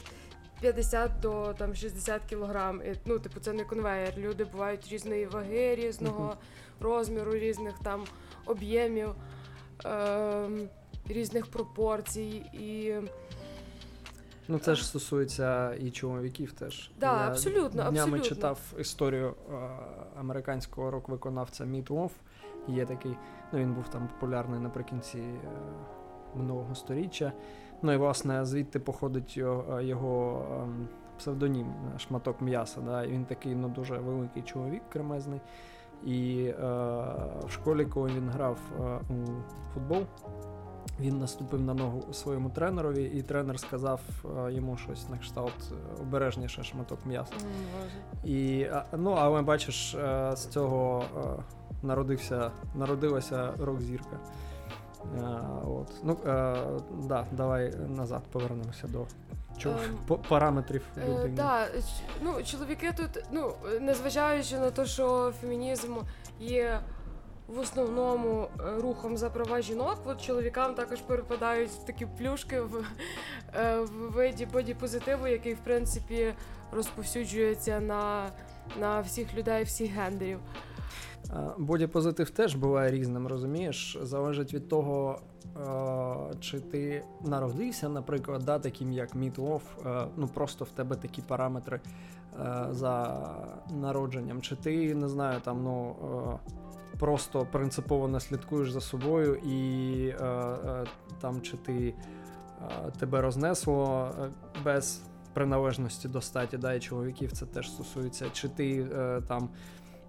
50 0.61 1.21
до 1.21 1.55
там 1.59 1.75
60 1.75 2.23
кілограм. 2.25 2.83
І, 2.83 2.95
ну, 3.07 3.19
типу, 3.19 3.41
це 3.41 3.53
не 3.53 3.65
конвейер. 3.65 4.15
Люди 4.19 4.45
бувають 4.45 4.89
різної 4.89 5.27
ваги, 5.27 5.75
різного 5.75 6.37
розміру, 6.81 7.33
різних 7.33 7.75
там 7.85 8.05
об'ємів, 8.47 9.11
е, 9.85 10.49
різних 11.09 11.47
пропорцій. 11.47 12.43
І 12.53 12.95
Ну, 14.49 14.59
це 14.59 14.75
ж 14.75 14.87
стосується 14.87 15.75
і 15.75 15.91
чоловіків 15.91 16.53
теж. 16.53 16.91
Да, 17.01 17.07
Я 17.07 17.29
абсолютно, 17.29 17.83
днями 17.83 17.99
абсолютно. 17.99 18.29
читав 18.29 18.59
історію 18.79 19.35
е, 19.53 19.55
американського 20.19 20.91
рок-виконавця 20.91 21.65
Міт 21.65 21.91
Wolf. 21.91 22.11
Є 22.69 22.87
такий, 22.87 23.17
ну 23.53 23.59
він 23.59 23.73
був 23.75 23.89
там 23.89 24.09
популярний 24.09 24.61
наприкінці 24.61 25.19
е, 25.19 25.37
минулого 26.35 26.75
сторіччя. 26.75 27.33
Ну 27.83 27.93
і 27.93 27.97
власне 27.97 28.45
звідти 28.45 28.79
походить 28.79 29.37
його, 29.37 29.81
його 29.81 30.45
е, 30.53 30.87
псевдонім, 31.19 31.67
шматок 31.99 32.41
м'яса. 32.41 32.81
Да? 32.81 33.05
І 33.05 33.11
Він 33.11 33.25
такий 33.25 33.55
ну, 33.55 33.69
дуже 33.69 33.99
великий 33.99 34.43
чоловік 34.43 34.83
кремезний. 34.89 35.41
І 36.05 36.45
е, 36.45 36.55
в 37.47 37.51
школі, 37.51 37.85
коли 37.85 38.11
він 38.11 38.29
грав 38.29 38.59
е, 38.81 39.01
у 39.15 39.27
футбол, 39.75 40.03
він 41.01 41.19
наступив 41.19 41.63
на 41.63 41.75
ногу 41.75 42.13
своєму 42.13 42.51
тренерові, 42.51 43.05
і 43.05 43.23
тренер 43.23 43.61
сказав 43.61 44.01
е, 44.25 44.53
йому 44.53 44.77
щось 44.77 45.09
на 45.09 45.19
кшталт 45.19 45.73
е, 45.73 46.03
обережніше 46.03 46.63
шматок 46.63 47.07
м'яса. 47.07 47.35
Mm, 47.35 48.29
і, 48.29 48.71
ну, 48.97 49.11
Але 49.11 49.43
бачиш, 49.43 49.95
е, 49.95 50.31
з 50.37 50.47
цього 50.47 51.05
народився, 51.83 52.51
народилася 52.75 53.53
рок-зірка. 53.59 54.19
От. 55.65 55.93
Ну, 56.03 56.17
да, 57.03 57.27
Давай 57.33 57.75
назад 57.89 58.23
повернемося 58.33 58.87
до 58.89 59.07
чого, 59.59 59.79
um, 60.09 60.19
параметрів 60.29 60.83
людини. 60.97 61.25
Uh, 61.25 61.35
да, 61.35 61.67
ну, 62.23 62.43
Чоловіки 62.43 62.93
тут, 62.97 63.25
ну, 63.33 63.53
незважаючи 63.81 64.59
на 64.59 64.71
те, 64.71 64.87
що 64.87 65.33
фемінізм 65.41 65.97
є 66.41 66.81
в 67.55 67.59
основному 67.59 68.49
е, 68.61 68.81
рухом 68.81 69.17
за 69.17 69.31
права 69.31 69.61
жінок. 69.61 69.99
От 70.05 70.23
чоловікам 70.23 70.75
також 70.75 71.01
перепадають 71.01 71.87
такі 71.87 72.07
плюшки 72.07 72.61
в, 72.61 72.85
е, 73.55 73.81
в 73.81 74.13
виді 74.13 74.47
бодіпозитиву, 74.47 75.27
який 75.27 75.55
в 75.55 75.59
принципі 75.59 76.35
розповсюджується 76.73 77.81
на, 77.81 78.31
на 78.81 79.01
всіх 79.01 79.35
людей, 79.35 79.65
всіх 79.65 79.91
гендерів. 79.91 80.39
Бодіпозитив 81.59 82.31
теж 82.31 82.55
буває 82.55 82.91
різним, 82.91 83.27
розумієш? 83.27 83.99
Залежить 84.03 84.55
від 84.55 84.69
того, 84.69 85.19
чи 86.41 86.61
ти 86.61 87.05
народився, 87.25 87.89
наприклад, 87.89 88.43
да, 88.45 88.59
таким 88.59 88.93
як 88.93 89.17
Meat 89.17 89.61
ну 90.17 90.29
просто 90.29 90.65
в 90.65 90.71
тебе 90.71 90.97
такі 90.97 91.23
параметри 91.23 91.81
за 92.71 93.27
народженням, 93.81 94.43
чи 94.43 94.57
ти 94.57 94.95
не 94.95 95.09
знаю, 95.09 95.41
там 95.41 95.65
ну 95.65 95.97
просто 96.99 97.47
принципово 97.53 98.09
не 98.09 98.21
слідкуєш 98.21 98.71
за 98.71 98.81
собою, 98.81 99.35
і 99.35 100.15
там 101.21 101.41
чи 101.41 101.57
ти 101.57 101.95
тебе 102.99 103.21
рознесло 103.21 104.11
без 104.65 105.03
приналежності 105.33 106.09
до 106.09 106.21
статі, 106.21 106.57
да, 106.57 106.73
і 106.73 106.81
чоловіків 106.81 107.33
це 107.33 107.47
теж 107.47 107.71
стосується, 107.71 108.27
чи 108.33 108.49
ти 108.49 108.89
е, 108.93 109.21
там 109.29 109.49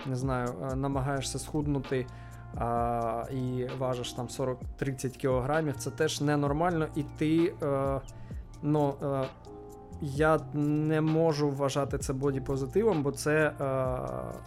не 0.05 0.15
знаю, 0.15 0.53
намагаєшся 0.75 1.39
схуднути. 1.39 2.07
А, 2.57 3.23
І 3.31 3.67
важиш 3.79 4.13
там 4.13 4.27
40-30 4.27 5.17
кілограмів, 5.17 5.75
це 5.75 5.91
теж 5.91 6.21
ненормально, 6.21 6.87
і 6.95 7.03
ти 7.03 7.53
е, 7.63 8.01
ну, 8.61 8.95
е, 9.03 9.23
я 10.01 10.39
не 10.53 11.01
можу 11.01 11.49
вважати 11.49 11.97
це 11.97 12.13
бодіпозитивом, 12.13 13.03
бо 13.03 13.11
це 13.11 13.53
е, 13.61 13.97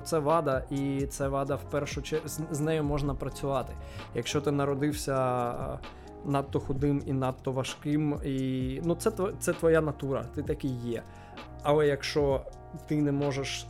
це 0.05 0.19
вада, 0.19 0.65
і 0.71 1.07
це 1.07 1.29
вада 1.29 1.55
в 1.55 1.71
першу 1.71 2.03
чергу 2.03 2.29
з 2.51 2.61
нею 2.61 2.85
можна 2.85 3.15
працювати. 3.15 3.73
Якщо 4.15 4.41
ти 4.41 4.51
народився 4.51 5.51
е, 5.51 5.79
надто 6.25 6.61
худим 6.61 7.03
і 7.07 7.13
надто 7.13 7.53
важким, 7.53 8.21
і 8.25 8.81
ну 8.85 8.95
це 8.95 9.13
це 9.39 9.53
твоя 9.53 9.81
натура, 9.81 10.25
ти 10.35 10.43
такий 10.43 10.71
є. 10.71 11.03
Але 11.63 11.87
якщо 11.87 12.41
ти 12.87 13.03
не 13.03 13.13
можеш 13.13 13.67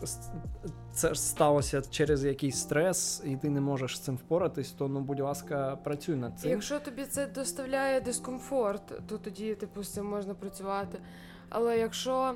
це 0.92 1.14
сталося 1.14 1.82
через 1.90 2.24
якийсь 2.24 2.56
стрес, 2.56 3.22
і 3.24 3.36
ти 3.36 3.50
не 3.50 3.60
можеш 3.60 3.96
з 3.96 4.00
цим 4.00 4.16
впоратись, 4.16 4.70
то 4.70 4.88
ну, 4.88 5.00
будь 5.00 5.20
ласка, 5.20 5.78
працюй 5.84 6.16
над 6.16 6.38
цим. 6.38 6.50
Якщо 6.50 6.80
тобі 6.80 7.04
це 7.04 7.26
доставляє 7.26 8.00
дискомфорт, 8.00 9.06
то 9.08 9.18
тоді 9.18 9.54
типу 9.54 9.82
з 9.82 9.92
цим 9.92 10.06
можна 10.06 10.34
працювати. 10.34 10.98
Але 11.48 11.78
якщо, 11.78 12.34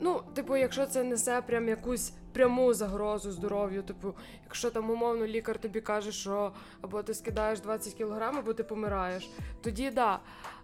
ну, 0.00 0.20
типу, 0.34 0.56
якщо 0.56 0.86
це 0.86 1.04
несе 1.04 1.42
прям 1.46 1.68
якусь 1.68 2.12
пряму 2.32 2.74
загрозу 2.74 3.32
здоров'ю, 3.32 3.82
типу, 3.82 4.14
якщо 4.44 4.70
там 4.70 4.90
умовно 4.90 5.26
лікар 5.26 5.58
тобі 5.58 5.80
каже, 5.80 6.12
що 6.12 6.52
або 6.80 7.02
ти 7.02 7.14
скидаєш 7.14 7.60
20 7.60 7.94
кілограм, 7.94 8.38
або 8.38 8.54
ти 8.54 8.64
помираєш, 8.64 9.30
тоді 9.62 9.90
да. 9.90 10.20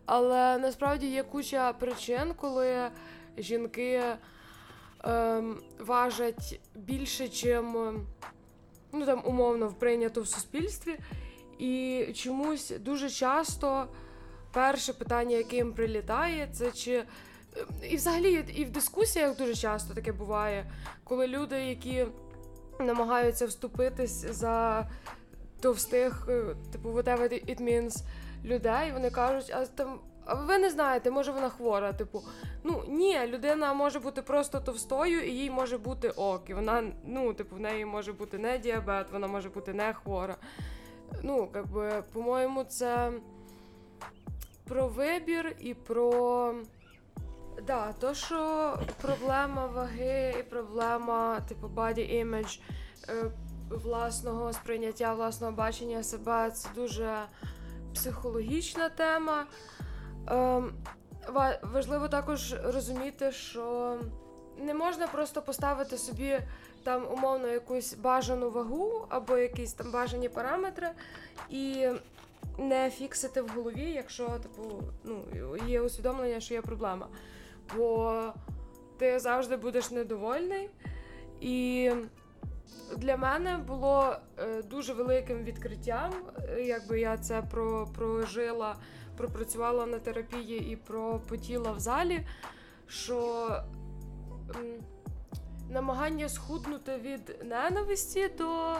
Але 0.07 0.59
насправді 0.59 1.07
є 1.07 1.23
куча 1.23 1.73
причин, 1.73 2.35
коли 2.37 2.89
жінки 3.39 4.03
ем, 5.05 5.61
важать 5.79 6.61
більше, 6.75 7.29
чим 7.29 7.97
ну 8.93 9.07
там 9.07 9.23
умовно 9.25 9.69
прийнято 9.69 10.23
в 10.23 10.29
суспільстві. 10.29 10.99
І 11.59 12.07
чомусь 12.15 12.73
дуже 12.81 13.11
часто 13.11 13.87
перше 14.53 14.93
питання, 14.93 15.37
яке 15.37 15.57
їм 15.57 15.73
прилітає, 15.73 16.49
це 16.53 16.73
чи 16.73 17.05
і 17.91 17.97
взагалі 17.97 18.45
і 18.55 18.65
в 18.65 18.71
дискусіях 18.71 19.37
дуже 19.37 19.55
часто 19.55 19.95
таке 19.95 20.13
буває, 20.13 20.71
коли 21.05 21.27
люди, 21.27 21.61
які 21.61 22.07
намагаються 22.81 23.47
вступитись 23.47 24.27
за 24.31 24.87
товстих, 25.61 26.27
е, 26.29 26.45
типу, 26.73 26.89
whatever 26.89 27.51
it 27.51 27.63
means, 27.63 28.03
людей, 28.45 28.93
вони 28.93 29.11
кажуть, 29.11 29.51
а 29.57 29.67
там. 29.67 30.01
Ви 30.27 30.59
не 30.59 30.71
знаєте, 30.71 31.11
може 31.11 31.33
вона 31.33 31.49
хвора. 31.49 31.93
Типу, 31.93 32.23
ну 32.65 32.85
ні, 32.89 33.27
людина 33.27 33.75
може 33.75 34.01
бути 34.01 34.23
просто 34.23 34.61
товстою, 34.61 35.21
і 35.21 35.31
їй 35.31 35.51
може 35.51 35.79
бути 35.79 36.11
ок. 36.11 36.51
І 36.51 36.55
вона, 36.55 36.93
ну, 37.05 37.35
типу, 37.35 37.57
в 37.57 37.61
неї 37.61 37.85
може 37.85 38.13
бути 38.13 38.39
не 38.39 38.59
діабет, 38.59 39.07
вона 39.13 39.27
може 39.27 39.49
бути 39.49 39.73
не 39.73 39.93
хвора. 39.93 40.37
Ну, 41.23 41.49
якби, 41.55 42.03
по-моєму, 42.13 42.65
це 42.65 43.13
про 44.65 44.89
вибір 44.89 45.57
і 45.61 45.75
про 45.75 46.55
Да, 47.67 47.93
то 47.93 48.15
що 48.15 48.75
проблема 49.03 49.67
ваги 49.67 50.35
і 50.41 50.43
проблема, 50.43 51.41
типу, 51.41 51.67
body 51.67 52.25
image, 52.25 52.61
е, 53.09 53.31
власного 53.71 54.53
сприйняття, 54.53 55.15
власного 55.15 55.53
бачення 55.53 56.03
себе 56.03 56.51
це 56.51 56.69
дуже 56.75 57.19
психологічна 57.95 58.89
тема. 58.89 59.47
Е, 60.31 60.63
важливо 61.63 62.09
також 62.09 62.55
розуміти, 62.65 63.33
що 63.33 63.97
не 64.59 64.75
можна 64.75 65.07
просто 65.07 65.43
поставити 65.43 65.97
собі 65.97 66.39
там 66.83 67.13
умовно 67.13 67.49
якусь 67.49 67.95
бажану 67.95 68.51
вагу 68.51 69.07
або 69.09 69.37
якісь 69.37 69.73
там 69.73 69.91
бажані 69.91 70.29
параметри 70.29 70.91
і 71.51 71.89
не 72.59 72.91
фіксити 72.91 73.43
в 73.43 73.49
голові, 73.49 73.91
якщо 73.91 74.29
типу, 74.29 74.83
ну, 75.05 75.25
є 75.69 75.81
усвідомлення, 75.81 76.41
що 76.41 76.55
є 76.55 76.63
проблема 76.63 77.07
бо 77.77 78.23
ти 78.99 79.19
завжди 79.19 79.57
будеш 79.57 79.91
недовольний. 79.91 80.71
І 81.41 81.91
для 82.97 83.17
мене 83.17 83.59
було 83.59 84.17
е, 84.39 84.63
дуже 84.63 84.93
великим 84.93 85.45
відкриттям, 85.45 86.13
е, 86.49 86.61
якби 86.61 87.01
я 87.01 87.17
це 87.17 87.43
про, 87.51 87.89
прожила, 87.97 88.77
пропрацювала 89.17 89.87
на 89.87 89.99
терапії 89.99 90.73
і 90.73 90.77
пропотіла 90.77 91.73
в 91.73 91.81
залі, 91.81 92.27
що 92.87 93.49
намагання 95.71 96.29
схуднути 96.29 96.97
від 96.97 97.45
ненависті 97.45 98.29
до 98.29 98.77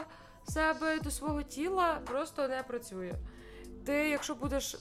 себе, 0.47 0.99
до 0.99 1.11
свого 1.11 1.43
тіла 1.43 1.99
просто 2.05 2.47
не 2.47 2.63
працює. 2.63 3.13
Ти, 3.85 4.09
якщо 4.09 4.35
будеш 4.35 4.77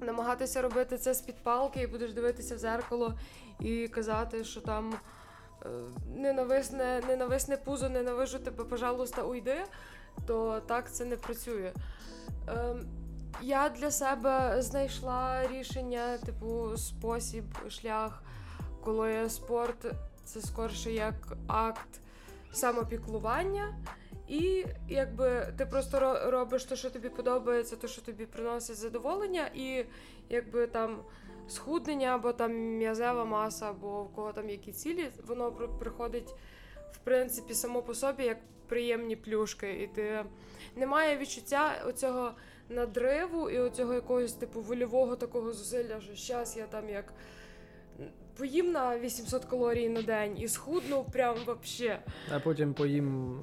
намагатися 0.00 0.62
робити 0.62 0.98
це 0.98 1.14
з 1.14 1.20
під 1.20 1.36
палки 1.42 1.80
і 1.80 1.86
будеш 1.86 2.12
дивитися 2.12 2.54
в 2.54 2.58
зеркало 2.58 3.18
і 3.60 3.88
казати, 3.88 4.44
що 4.44 4.60
там 4.60 4.94
е, 4.94 5.68
ненависне, 6.16 7.02
ненависне 7.08 7.56
пузо, 7.56 7.88
ненавижу 7.88 8.38
тебе, 8.38 8.64
пожалуйста, 8.64 9.22
уйди, 9.22 9.64
то 10.26 10.60
так 10.66 10.92
це 10.92 11.04
не 11.04 11.16
працює. 11.16 11.72
Ем, 12.48 12.97
я 13.42 13.68
для 13.68 13.90
себе 13.90 14.62
знайшла 14.62 15.46
рішення, 15.46 16.18
типу, 16.18 16.76
спосіб, 16.76 17.44
шлях, 17.68 18.22
коли 18.84 19.30
спорт 19.30 19.86
це 20.24 20.40
скорше 20.40 20.92
як 20.92 21.14
акт 21.46 22.00
самопіклування. 22.52 23.74
І 24.28 24.64
якби 24.88 25.54
ти 25.58 25.66
просто 25.66 26.30
робиш 26.30 26.64
те, 26.64 26.76
що 26.76 26.90
тобі 26.90 27.08
подобається, 27.08 27.76
те, 27.76 27.88
що 27.88 28.02
тобі 28.02 28.26
приносить 28.26 28.76
задоволення, 28.76 29.50
і 29.54 29.84
якби 30.28 30.66
там 30.66 30.98
схуднення 31.48 32.14
або 32.14 32.32
там 32.32 32.52
м'язева 32.52 33.24
маса, 33.24 33.70
або 33.70 34.02
в 34.02 34.12
кого 34.12 34.32
там 34.32 34.50
які 34.50 34.72
цілі, 34.72 35.08
воно 35.26 35.52
приходить 35.52 36.34
в 36.92 36.98
принципі 36.98 37.54
само 37.54 37.82
по 37.82 37.94
собі 37.94 38.24
як 38.24 38.38
приємні 38.68 39.16
плюшки. 39.16 39.82
І 39.82 39.86
ти 39.86 40.24
немає 40.76 41.16
відчуття 41.16 41.82
оцього 41.86 42.32
надриву 42.68 43.50
і 43.50 43.58
оцього 43.58 43.94
якогось 43.94 44.32
типу 44.32 44.60
вольового 44.60 45.16
такого 45.16 45.52
зусилля, 45.52 46.00
що 46.00 46.14
зараз 46.14 46.56
я 46.56 46.66
там 46.66 46.88
як. 46.88 47.12
Поїм 48.36 48.72
на 48.72 48.98
800 48.98 49.44
калорій 49.44 49.88
на 49.88 50.02
день 50.02 50.38
і 50.38 50.48
схудну 50.48 51.04
прям 51.04 51.36
вообще. 51.46 51.98
А 52.34 52.40
потім 52.40 52.74
поїм 52.74 53.38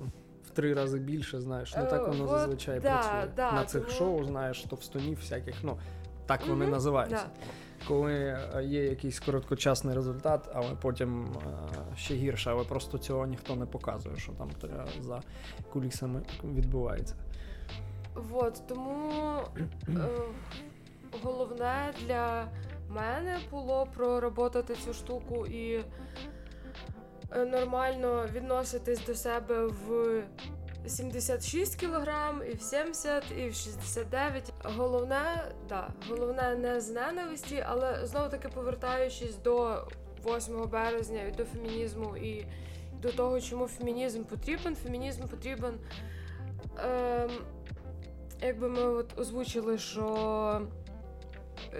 три 0.53 0.73
рази 0.73 0.99
більше, 0.99 1.41
знаєш. 1.41 1.73
Ну 1.77 1.85
так 1.89 2.07
воно 2.07 2.23
От, 2.23 2.29
зазвичай 2.29 2.79
да, 2.79 2.97
працює. 2.97 3.31
Да, 3.35 3.51
На 3.51 3.65
цих 3.65 3.81
тому... 3.81 3.97
шоу, 3.97 4.25
знаєш, 4.25 4.63
товстунів 4.69 5.17
всяких, 5.17 5.55
ну 5.63 5.79
так 6.25 6.41
mm-hmm. 6.41 6.49
вони 6.49 6.67
називаються. 6.67 7.25
Да. 7.39 7.45
Коли 7.87 8.13
е, 8.13 8.63
є 8.63 8.83
якийсь 8.83 9.19
короткочасний 9.19 9.95
результат, 9.95 10.49
але 10.53 10.75
потім 10.81 11.27
а, 11.35 11.95
ще 11.95 12.13
гірше, 12.13 12.49
але 12.49 12.63
просто 12.63 12.97
цього 12.97 13.25
ніхто 13.25 13.55
не 13.55 13.65
показує, 13.65 14.17
що 14.17 14.31
там 14.31 14.49
за 15.01 15.21
кулісами 15.73 16.21
відбувається. 16.43 17.15
От, 18.33 18.67
тому 18.67 19.11
е, 19.87 20.07
головне 21.23 21.93
для 22.05 22.47
мене 22.89 23.37
було 23.51 23.87
пророботати 23.95 24.75
цю 24.75 24.93
штуку 24.93 25.45
і 25.47 25.83
Е, 27.35 27.45
нормально 27.45 28.25
відноситись 28.33 29.05
до 29.05 29.15
себе 29.15 29.65
в 29.65 30.23
76 30.87 31.75
кілограм, 31.75 32.41
і 32.51 32.53
в 32.53 32.61
70, 32.61 33.23
і 33.37 33.49
в 33.49 33.55
69. 33.55 34.53
Головне, 34.63 35.51
да, 35.69 35.87
головне 36.09 36.55
не 36.55 36.81
з 36.81 36.89
ненависті, 36.89 37.63
але 37.67 38.05
знову 38.05 38.29
таки 38.29 38.47
повертаючись 38.47 39.37
до 39.37 39.87
8 40.25 40.69
березня 40.69 41.23
і 41.23 41.31
до 41.31 41.45
фемінізму 41.45 42.17
і 42.17 42.47
до 43.01 43.11
того, 43.11 43.41
чому 43.41 43.67
фемінізм 43.67 44.23
потрібен. 44.23 44.75
Фемінізм 44.75 45.21
потрібен. 45.27 45.73
Ем, 46.83 47.29
Якби 48.45 48.69
ми 48.69 48.81
от 48.81 49.19
озвучили, 49.19 49.77
що 49.77 50.61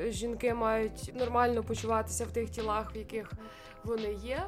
жінки 0.08 0.54
мають 0.54 1.12
нормально 1.15 1.63
почуватися 1.63 2.25
в 2.25 2.32
тих 2.32 2.49
тілах, 2.49 2.95
в 2.95 2.97
яких 2.97 3.32
вони 3.84 4.13
є. 4.13 4.43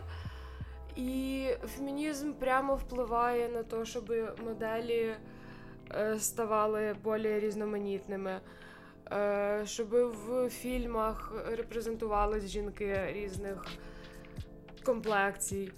І 0.96 1.48
фемінізм 1.76 2.34
прямо 2.34 2.76
впливає 2.76 3.50
на 3.50 3.64
те, 3.64 3.86
щоб 3.86 4.14
моделі 4.46 5.16
е, 5.92 6.20
ставали 6.20 6.96
більш 7.06 7.44
різноманітними, 7.44 8.40
е, 9.12 9.62
щоб 9.66 9.90
в 9.90 10.50
фільмах 10.50 11.34
репрезентувались 11.52 12.48
жінки 12.48 13.14
різних 13.14 13.66
комплекцій, 14.84 15.72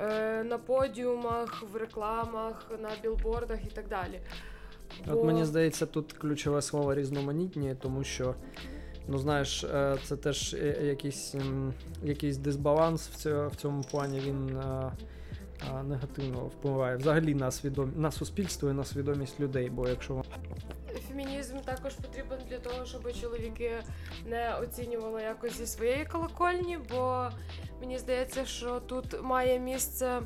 е, 0.00 0.44
на 0.44 0.58
подіумах, 0.58 1.62
в 1.72 1.76
рекламах, 1.76 2.70
на 2.78 2.90
білбордах 3.02 3.64
і 3.66 3.70
так 3.70 3.88
далі. 3.88 4.20
От 5.06 5.24
мені 5.24 5.44
здається, 5.44 5.86
тут 5.86 6.12
ключове 6.12 6.62
слово 6.62 6.94
різноманітні, 6.94 7.76
тому 7.82 8.04
що, 8.04 8.34
ну 9.08 9.18
знаєш, 9.18 9.64
е, 9.64 9.96
це 10.04 10.16
теж 10.16 10.54
е, 10.54 10.76
якийсь 10.82 11.34
якийсь 12.02 12.36
дисбаланс 12.36 13.08
в 13.08 13.16
цьому, 13.16 13.48
в 13.48 13.56
цьому 13.56 13.82
плані 13.82 14.20
він 14.20 14.56
а, 14.56 14.92
негативно 15.82 16.38
впливає 16.38 16.96
взагалі 16.96 17.34
на 17.34 17.50
свідом... 17.50 17.92
на 17.96 18.10
суспільство 18.10 18.70
і 18.70 18.72
на 18.72 18.84
свідомість 18.84 19.40
людей. 19.40 19.70
Бо 19.70 19.88
якщо 19.88 20.24
фемінізм 21.08 21.58
також 21.58 21.94
потрібен 21.94 22.38
для 22.50 22.58
того, 22.58 22.86
щоб 22.86 23.12
чоловіки 23.12 23.72
не 24.26 24.54
оцінювали 24.54 25.22
якось 25.22 25.58
зі 25.58 25.66
своєї 25.66 26.04
колокольні, 26.04 26.78
бо 26.90 27.28
мені 27.80 27.98
здається, 27.98 28.46
що 28.46 28.80
тут 28.80 29.22
має 29.22 29.58
місце, 29.58 30.20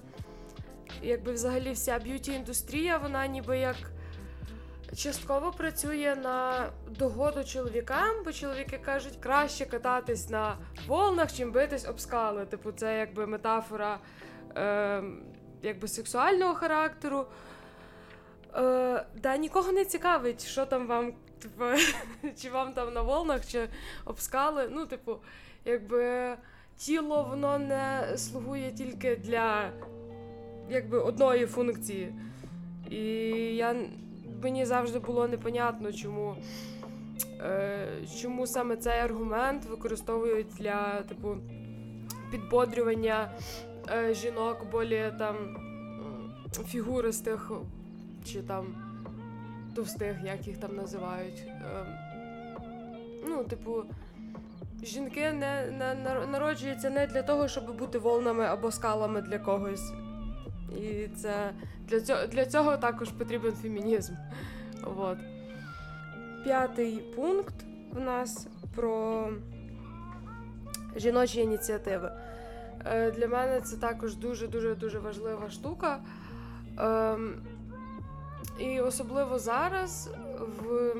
якби 1.03 1.33
взагалі 1.33 1.72
вся 1.72 1.98
б'юті 1.98 2.33
індустрія, 2.33 2.98
вона 2.98 3.27
ніби 3.27 3.59
як. 3.59 3.92
Частково 4.97 5.51
працює 5.53 6.17
на 6.23 6.69
догоду 6.99 7.45
чоловікам, 7.45 8.25
бо 8.25 8.33
чоловіки 8.33 8.81
кажуть, 8.85 9.17
краще 9.21 9.67
кататись 9.67 10.31
на 10.31 10.57
волнах, 10.87 11.33
чим 11.33 11.53
битись 11.53 11.89
об 11.89 12.01
скали. 12.01 12.47
Типу, 12.47 12.73
це 12.73 12.99
якби 12.99 13.27
метафора 13.27 13.99
е, 14.57 15.03
якби 15.63 15.89
сексуального 15.89 16.55
характеру. 16.55 17.27
Е, 18.55 19.07
Да, 19.23 19.37
нікого 19.37 19.73
не 19.73 19.85
цікавить, 19.85 20.47
що 20.47 20.67
там 20.67 20.87
вам, 20.87 21.13
типу, 21.39 21.65
чи 22.43 22.51
вам 22.51 22.73
там 22.73 22.95
на 22.95 23.03
волнах, 23.03 23.47
чи 23.47 23.69
об 24.05 24.21
скали. 24.21 24.69
Ну, 24.71 24.87
типу, 24.87 25.17
якби 25.65 26.35
тіло 26.77 27.27
воно 27.31 27.59
не 27.59 28.15
слугує 28.17 28.73
тільки 28.73 29.17
для 29.17 29.71
якби 30.71 30.99
одної 30.99 31.47
функції. 31.47 32.15
І 32.91 33.05
я 33.57 33.75
мені 34.43 34.65
завжди 34.65 34.99
було 34.99 35.29
непонятно, 35.29 35.93
чому 35.93 36.37
е, 37.41 37.89
чому 38.21 38.47
саме 38.47 38.77
цей 38.77 38.99
аргумент 39.01 39.65
використовують 39.65 40.47
для 40.59 41.03
типу 41.03 41.37
підбодрювання 42.31 43.31
е, 43.91 44.15
жінок 44.15 44.67
болі 44.73 45.13
там 45.19 45.37
фігуристих 46.67 47.53
чи 48.25 48.43
там 48.43 48.75
товстих, 49.75 50.17
як 50.25 50.47
їх 50.47 50.59
там 50.59 50.77
називають. 50.77 51.45
Е, 51.47 51.87
ну, 53.29 53.45
типу. 53.45 53.85
Жінки 54.85 55.33
не, 55.33 55.71
не 55.79 56.27
народжуються 56.27 56.91
не 56.91 57.07
для 57.07 57.23
того, 57.23 57.49
щоб 57.49 57.77
бути 57.77 57.99
волнами 57.99 58.45
або 58.45 58.71
скалами 58.71 59.23
для 59.23 59.39
когось. 59.39 59.93
І 60.79 61.09
це 61.17 61.53
для 61.89 62.01
цього 62.01 62.27
для 62.27 62.47
цього 62.47 62.77
також 62.77 63.09
потрібен 63.09 63.53
фемінізм. 63.53 64.13
От. 64.97 65.19
П'ятий 66.45 66.97
пункт 67.17 67.55
в 67.93 68.01
нас 68.01 68.47
про 68.75 69.29
жіночі 70.97 71.41
ініціативи. 71.41 72.13
Е, 72.85 73.11
Для 73.11 73.29
мене 73.29 73.61
це 73.61 73.77
також 73.77 74.17
дуже-дуже 74.17 74.75
дуже 74.75 74.99
важлива 74.99 75.51
штука. 75.51 75.99
Е, 76.79 77.19
І 78.59 78.81
особливо 78.81 79.39
зараз, 79.39 80.11
в 80.59 80.95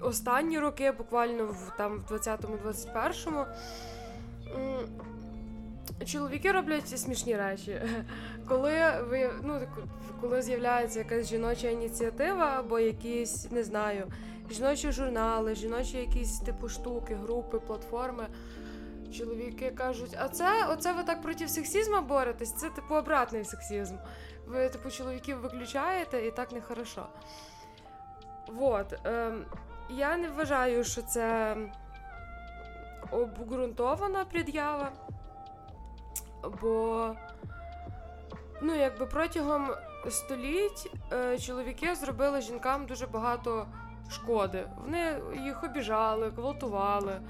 останні 0.00 0.58
роки, 0.58 0.92
буквально 0.92 1.46
в 1.46 1.72
в 1.78 2.12
20-му, 2.12 2.56
21-му, 2.66 3.44
Чоловіки 6.04 6.52
роблять 6.52 6.88
смішні 6.88 7.36
речі. 7.36 7.82
Коли 8.48 8.72
ви 9.08 9.30
ну 9.42 9.60
коли 10.20 10.42
з'являється 10.42 10.98
якась 10.98 11.26
жіноча 11.26 11.68
ініціатива, 11.68 12.54
або 12.58 12.78
якісь, 12.78 13.50
не 13.50 13.64
знаю, 13.64 14.12
жіночі 14.50 14.92
журнали, 14.92 15.54
жіночі 15.54 15.98
якісь 15.98 16.38
типу 16.38 16.68
штуки, 16.68 17.14
групи, 17.14 17.58
платформи. 17.58 18.26
Чоловіки 19.18 19.70
кажуть, 19.70 20.16
а 20.18 20.28
це 20.28 20.66
оце 20.70 20.92
ви 20.92 21.02
так 21.02 21.22
проти 21.22 21.48
сексізму 21.48 22.00
боретесь? 22.00 22.52
Це 22.52 22.70
типу 22.70 22.94
обратний 22.94 23.44
сексізм. 23.44 23.96
Ви 24.46 24.68
типу 24.68 24.90
чоловіків 24.90 25.40
виключаєте 25.40 26.26
і 26.26 26.30
так 26.30 26.52
нехорошо. 26.52 27.06
Вот. 28.48 28.86
Ем, 29.04 29.44
я 29.90 30.16
не 30.16 30.28
вважаю, 30.28 30.84
що 30.84 31.02
це 31.02 31.56
обґрунтована 33.10 34.24
пред'ява 34.24 34.92
бо 36.62 37.10
ну, 38.62 38.74
якби 38.74 39.06
протягом 39.06 39.66
століть 40.08 40.90
е, 41.12 41.38
чоловіки 41.38 41.94
зробили 41.94 42.40
жінкам 42.40 42.86
дуже 42.86 43.06
багато 43.06 43.66
шкоди. 44.10 44.66
Вони 44.84 45.20
їх 45.44 45.64
обіжали, 45.64 46.30
гвалтували, 46.30 47.20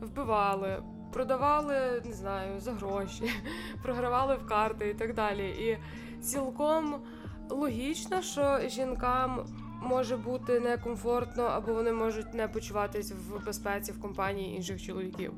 вбивали, 0.00 0.82
продавали, 1.12 2.02
не 2.04 2.12
знаю, 2.12 2.60
за 2.60 2.72
гроші, 2.72 3.30
програвали 3.82 4.34
в 4.34 4.46
карти 4.46 4.88
і 4.88 4.94
так 4.94 5.14
далі. 5.14 5.48
І 5.48 5.78
цілком 6.22 7.02
логічно, 7.50 8.22
що 8.22 8.60
жінкам 8.68 9.46
може 9.82 10.16
бути 10.16 10.60
некомфортно, 10.60 11.42
або 11.42 11.74
вони 11.74 11.92
можуть 11.92 12.34
не 12.34 12.48
почуватись 12.48 13.12
в 13.12 13.44
безпеці 13.46 13.92
в 13.92 14.00
компанії 14.00 14.56
інших 14.56 14.82
чоловіків. 14.82 15.32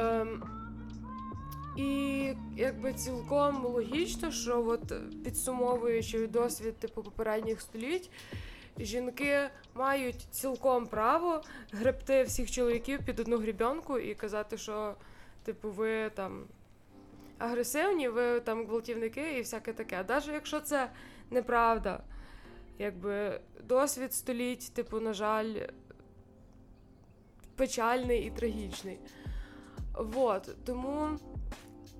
Ем, 0.00 0.42
і 1.78 2.34
якби 2.56 2.92
цілком 2.92 3.64
логічно, 3.64 4.30
що 4.30 4.66
от 4.66 4.92
підсумовуючи 5.24 6.26
досвід 6.26 6.76
типу 6.76 7.02
попередніх 7.02 7.60
століть, 7.60 8.10
жінки 8.78 9.50
мають 9.74 10.26
цілком 10.30 10.86
право 10.86 11.42
гребти 11.72 12.22
всіх 12.22 12.50
чоловіків 12.50 13.00
під 13.06 13.20
одну 13.20 13.38
грібенку 13.38 13.98
і 13.98 14.14
казати, 14.14 14.58
що 14.58 14.94
типу 15.44 15.70
ви 15.70 16.10
там 16.10 16.44
агресивні, 17.38 18.08
ви 18.08 18.40
там 18.40 18.66
гвалтівники 18.66 19.38
і 19.38 19.40
всяке 19.40 19.72
таке. 19.72 20.04
Навіть 20.08 20.28
якщо 20.28 20.60
це 20.60 20.90
неправда, 21.30 22.02
якби 22.78 23.40
досвід 23.64 24.14
століть, 24.14 24.74
типу, 24.74 25.00
на 25.00 25.12
жаль, 25.12 25.54
печальний 27.56 28.26
і 28.26 28.30
трагічний. 28.30 28.98
Вот, 29.98 30.56
тому 30.64 31.18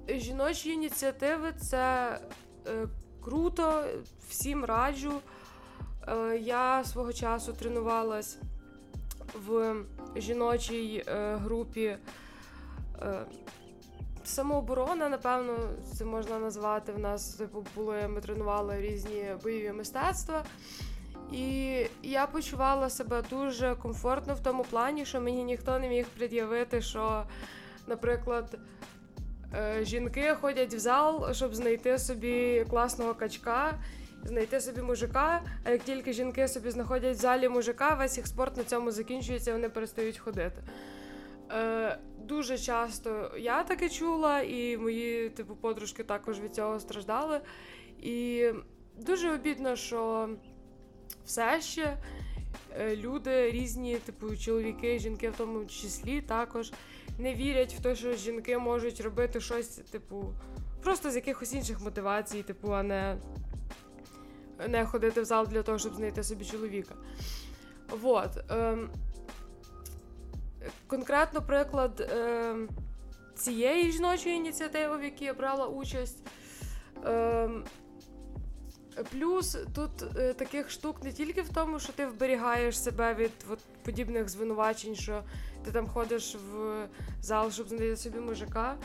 жіночі 0.09 0.71
ініціативи 0.71 1.53
це 1.61 2.19
е, 2.67 2.89
круто, 3.25 3.85
всім 4.29 4.65
раджу. 4.65 5.13
Е, 6.09 6.39
я 6.39 6.85
свого 6.85 7.13
часу 7.13 7.53
тренувалась 7.53 8.39
в 9.47 9.77
жіночій 10.17 11.05
е, 11.07 11.37
групі 11.37 11.97
самооборона, 14.25 15.09
напевно, 15.09 15.57
це 15.95 16.05
можна 16.05 16.39
назвати. 16.39 16.93
В 16.93 16.99
нас 16.99 17.29
типу, 17.29 17.67
були, 17.77 18.09
ми 18.09 18.21
тренували 18.21 18.81
різні 18.81 19.27
бойові 19.43 19.73
мистецтва. 19.73 20.45
І 21.33 21.87
я 22.03 22.27
почувала 22.27 22.91
себе 22.91 23.23
дуже 23.31 23.75
комфортно 23.75 24.35
в 24.35 24.41
тому 24.41 24.65
плані, 24.71 25.07
що 25.07 25.21
мені 25.21 25.45
ніхто 25.45 25.79
не 25.79 25.89
міг 25.89 26.07
пред'явити, 26.07 26.83
що, 26.83 27.25
наприклад, 27.87 28.59
жінки 29.83 30.35
ходять 30.41 30.75
в 30.75 30.79
зал, 30.79 31.33
щоб 31.33 31.55
знайти 31.55 31.99
собі 31.99 32.67
класного 32.71 33.15
качка, 33.15 33.79
знайти 34.25 34.61
собі 34.61 34.83
мужика. 34.83 35.43
А 35.65 35.71
як 35.71 35.83
тільки 35.83 36.13
жінки 36.13 36.49
собі 36.49 36.71
знаходять 36.71 37.17
в 37.17 37.21
залі 37.21 37.49
мужика, 37.49 37.95
весь 37.95 38.17
їх 38.17 38.27
спорт 38.27 38.57
на 38.57 38.65
цьому 38.65 38.91
закінчується, 38.91 39.53
вони 39.53 39.69
перестають 39.69 40.19
ходити. 40.19 40.63
Е, 41.51 41.99
Дуже 42.25 42.59
часто 42.59 43.31
я 43.39 43.63
таке 43.63 43.89
чула, 43.89 44.41
і 44.41 44.77
мої 44.77 45.31
типу 45.31 45.57
подружки 45.57 46.05
також 46.05 46.41
від 46.41 46.55
цього 46.55 46.81
страждали. 46.81 47.41
І 48.03 48.47
дуже 48.97 49.33
обідно, 49.33 49.77
що 49.77 50.29
все 51.25 51.61
ще 51.61 51.83
е, 51.83 51.99
люди 52.97 53.51
різні, 53.51 53.97
типу 53.97 54.37
чоловіки, 54.37 54.99
жінки 54.99 55.31
в 55.31 55.37
тому 55.37 55.67
числі 55.67 56.21
також 56.21 56.73
не 57.19 57.35
вірять 57.35 57.75
в 57.75 57.83
те, 57.83 57.97
що 57.97 58.13
жінки 58.13 58.59
можуть 58.59 59.01
робити 59.01 59.41
щось, 59.41 59.69
типу, 59.69 60.33
просто 60.83 61.11
з 61.11 61.17
якихось 61.17 61.53
інших 61.53 61.81
мотивацій, 61.81 62.43
типу, 62.43 62.75
а 62.75 62.83
не 62.83 63.17
не 64.69 64.87
ходити 64.87 65.21
в 65.21 65.25
зал 65.25 65.47
для 65.47 65.63
того, 65.63 65.79
щоб 65.79 65.95
знайти 65.95 66.23
собі 66.23 66.45
чоловіка. 66.45 66.95
Вот. 67.89 68.31
Ем, 68.51 68.91
Конкретно 70.87 71.43
приклад 71.43 72.11
ем, 72.13 72.69
цієї 73.35 73.93
жіночої 73.93 74.35
ініціативи, 74.35 74.97
в 74.97 75.05
якій 75.05 75.25
я 75.25 75.35
брала 75.35 75.67
участь. 75.67 76.27
Ем, 77.05 77.65
Плюс 79.05 79.57
тут 79.75 79.91
е, 80.17 80.35
таких 80.35 80.71
штук 80.71 81.03
не 81.03 81.13
тільки 81.13 81.43
в 81.43 81.49
тому, 81.49 81.81
що 81.81 81.93
ти 81.93 82.07
вберігаєш 82.07 82.81
себе 82.81 83.15
від 83.15 83.31
от, 83.51 83.59
подібних 83.83 84.29
звинувачень, 84.29 84.95
що 84.95 85.23
ти 85.65 85.71
там 85.71 85.89
ходиш 85.89 86.37
в 86.53 86.87
зал, 87.23 87.51
щоб 87.51 87.69
знайти 87.69 87.97
собі 87.97 88.19
мужика. 88.19 88.77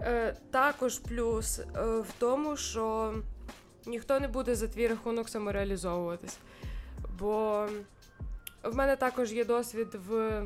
Е, 0.00 0.36
Також 0.50 0.98
плюс 0.98 1.58
е, 1.58 1.64
в 1.84 2.08
тому, 2.18 2.56
що 2.56 3.14
ніхто 3.86 4.20
не 4.20 4.28
буде 4.28 4.54
за 4.54 4.68
твій 4.68 4.88
рахунок 4.88 5.28
самореалізовуватись. 5.28 6.38
Бо 7.18 7.66
в 8.62 8.76
мене 8.76 8.96
також 8.96 9.32
є 9.32 9.44
досвід 9.44 9.88
в 10.08 10.42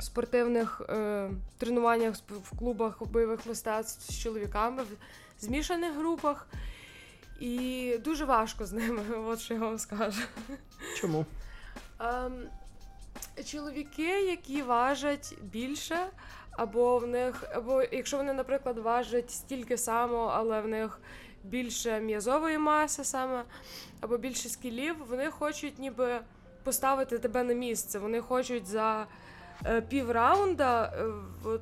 спортивних 0.00 0.82
е, 0.88 1.30
тренуваннях 1.58 2.14
в 2.28 2.58
клубах 2.58 3.02
бойових 3.02 3.46
мистецтв 3.46 4.12
з 4.12 4.18
чоловіками, 4.18 4.82
в 4.82 5.44
змішаних 5.44 5.96
групах. 5.96 6.46
І 7.40 7.98
дуже 8.04 8.24
важко 8.24 8.66
з 8.66 8.72
ними, 8.72 9.02
от 9.26 9.40
що 9.40 9.54
я 9.54 9.60
вам 9.60 9.78
скажу. 9.78 10.22
Чому? 10.96 11.26
Ем, 12.00 12.48
чоловіки, 13.44 14.20
які 14.26 14.62
важать 14.62 15.34
більше, 15.42 15.96
або 16.50 16.98
в 16.98 17.06
них, 17.06 17.44
або 17.54 17.82
якщо 17.82 18.16
вони, 18.16 18.32
наприклад, 18.32 18.78
важать 18.78 19.30
стільки 19.30 19.78
само, 19.78 20.32
але 20.34 20.60
в 20.60 20.68
них 20.68 21.00
більше 21.44 22.00
м'язової 22.00 22.58
маси 22.58 23.04
саме, 23.04 23.44
або 24.00 24.18
більше 24.18 24.48
скілів, 24.48 24.94
вони 25.08 25.30
хочуть 25.30 25.78
ніби 25.78 26.20
поставити 26.64 27.18
тебе 27.18 27.44
на 27.44 27.54
місце. 27.54 27.98
Вони 27.98 28.20
хочуть 28.20 28.66
за 28.66 29.06
е, 29.66 29.80
пів 29.80 30.10
раунда 30.10 30.84
е, 30.84 31.04
от, 31.44 31.60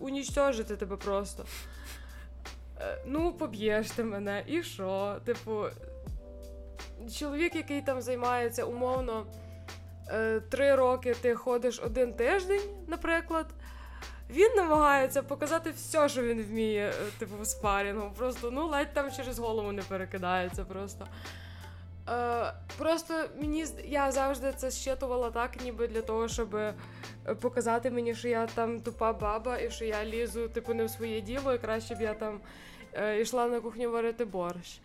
унічтожити 0.00 0.76
тебе 0.76 0.96
просто. 0.96 1.44
Е, 2.80 2.98
ну, 3.06 3.32
поб'єш 3.32 3.90
ти 3.90 4.04
мене, 4.04 4.44
і 4.46 4.62
що? 4.62 5.16
Типу, 5.24 5.64
чоловік, 7.18 7.56
який 7.56 7.82
там 7.82 8.00
займається 8.00 8.64
умовно 8.64 9.26
е, 10.08 10.40
три 10.40 10.74
роки, 10.74 11.14
ти 11.14 11.34
ходиш 11.34 11.80
один 11.80 12.12
тиждень, 12.12 12.62
наприклад. 12.86 13.46
Він 14.30 14.52
намагається 14.56 15.22
показати 15.22 15.70
все, 15.70 16.08
що 16.08 16.22
він 16.22 16.42
вміє, 16.42 16.88
е, 16.88 16.92
типу, 17.18 17.34
в 17.40 17.46
спарінгу. 17.46 18.10
Просто 18.16 18.50
ну 18.50 18.66
ледь 18.66 18.94
там 18.94 19.12
через 19.12 19.38
голову 19.38 19.72
не 19.72 19.82
перекидається. 19.82 20.64
Просто 20.64 21.06
Е, 22.12 22.52
Просто 22.78 23.14
мені 23.40 23.66
я 23.84 24.12
завжди 24.12 24.52
це 24.56 24.70
щитувала 24.70 25.30
так, 25.30 25.64
ніби 25.64 25.88
для 25.88 26.02
того, 26.02 26.28
щоб 26.28 26.56
е, 26.56 26.74
показати 27.40 27.90
мені, 27.90 28.14
що 28.14 28.28
я 28.28 28.46
там 28.46 28.80
тупа 28.80 29.12
баба 29.12 29.58
і 29.58 29.70
що 29.70 29.84
я 29.84 30.04
лізу, 30.04 30.48
типу, 30.48 30.74
не 30.74 30.84
в 30.84 30.90
своє 30.90 31.20
діло, 31.20 31.54
і 31.54 31.58
краще 31.58 31.94
б 31.94 32.00
я 32.00 32.14
там 32.14 32.40
е, 32.92 33.20
йшла 33.20 33.46
на 33.48 33.60
кухню 33.60 33.90
варити 33.90 34.24
борщ. 34.24 34.80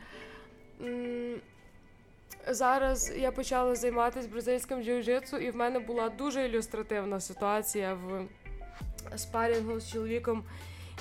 М- 0.81 1.41
Зараз 2.47 3.13
я 3.17 3.31
почала 3.31 3.75
займатися 3.75 4.27
бразильським 4.31 4.79
джиу-джитсу, 4.83 5.37
і 5.37 5.51
в 5.51 5.55
мене 5.55 5.79
була 5.79 6.09
дуже 6.09 6.45
ілюстративна 6.45 7.19
ситуація 7.19 7.93
в 7.93 8.25
спарінгу 9.17 9.79
з 9.79 9.91
чоловіком, 9.91 10.43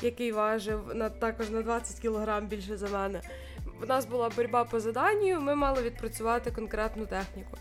який 0.03 0.33
важив 0.33 0.95
на 0.95 1.11
також 1.11 1.51
на 1.51 1.63
20 1.63 2.01
кілограм 2.01 2.47
більше 2.47 2.77
за 2.77 2.89
мене. 2.89 3.21
У 3.83 3.87
нас 3.87 4.07
була 4.07 4.29
боротьба 4.29 4.65
по 4.65 4.81
заданню, 4.81 5.41
ми 5.41 5.55
мали 5.55 5.83
відпрацювати 5.83 6.51
конкретну 6.51 7.07
техніку. 7.07 7.59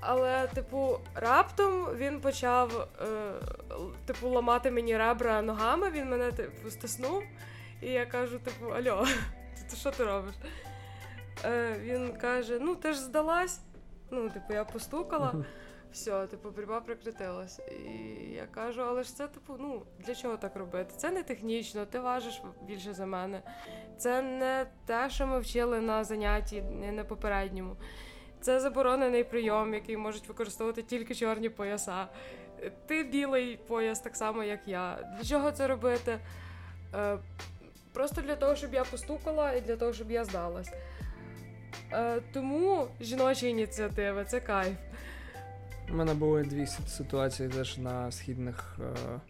Але, 0.00 0.46
типу, 0.46 0.98
раптом 1.14 1.86
він 1.96 2.20
почав 2.20 2.88
е, 3.00 3.32
типу, 4.06 4.28
ламати 4.28 4.70
мені 4.70 4.96
ребра 4.96 5.42
ногами, 5.42 5.90
він 5.90 6.10
мене 6.10 6.32
типу, 6.32 6.70
стиснув, 6.70 7.22
і 7.82 7.86
я 7.86 8.06
кажу: 8.06 8.38
типу, 8.38 8.70
Альо, 8.70 9.06
ти 9.70 9.76
що 9.76 9.90
ти 9.90 10.04
робиш? 10.04 10.34
Е, 11.44 11.76
Він 11.80 12.12
каже: 12.12 12.58
Ну, 12.60 12.74
ти 12.74 12.92
ж 12.92 13.00
здалась. 13.00 13.60
Ну, 14.10 14.30
типу, 14.30 14.52
я 14.52 14.64
постукала 14.64 15.34
все, 15.92 16.26
типу, 16.26 16.50
боротьба 16.50 16.80
прекратилась. 16.80 17.60
І 17.70 17.92
я 18.34 18.46
кажу, 18.46 18.82
але 18.82 19.02
ж 19.02 19.16
це, 19.16 19.28
типу, 19.28 19.56
ну 19.58 19.82
для 19.98 20.14
чого 20.14 20.36
так 20.36 20.56
робити? 20.56 20.94
Це 20.96 21.10
не 21.10 21.22
технічно, 21.22 21.86
ти 21.86 21.98
важиш 21.98 22.42
більше 22.62 22.92
за 22.92 23.06
мене. 23.06 23.42
Це 23.98 24.22
не 24.22 24.66
те, 24.86 25.10
що 25.10 25.26
ми 25.26 25.40
вчили 25.40 25.80
на 25.80 26.04
занятті, 26.04 26.62
не 26.62 26.92
на 26.92 27.04
попередньому. 27.04 27.76
Це 28.40 28.60
заборонений 28.60 29.24
прийом, 29.24 29.74
який 29.74 29.96
можуть 29.96 30.28
використовувати 30.28 30.82
тільки 30.82 31.14
чорні 31.14 31.48
пояса. 31.48 32.06
Ти 32.86 33.04
білий 33.04 33.56
пояс, 33.56 34.00
так 34.00 34.16
само, 34.16 34.44
як 34.44 34.68
я. 34.68 35.14
Для 35.16 35.24
чого 35.24 35.52
це 35.52 35.66
робити? 35.66 36.18
Е, 36.94 37.18
Просто 37.92 38.20
для 38.20 38.36
того, 38.36 38.56
щоб 38.56 38.74
я 38.74 38.84
постукала, 38.84 39.52
і 39.52 39.60
для 39.60 39.76
того, 39.76 39.92
щоб 39.92 40.10
я 40.10 40.24
здалась. 40.24 40.72
Е, 41.92 42.20
Тому 42.32 42.88
жіночі 43.00 43.48
ініціативи 43.48 44.24
це 44.24 44.40
кайф. 44.40 44.76
У 45.92 45.96
мене 45.96 46.14
були 46.14 46.42
дві 46.42 46.66
ситуації 46.66 47.48
теж 47.48 47.78
на 47.78 48.10
східних 48.10 48.78
е, 48.80 49.20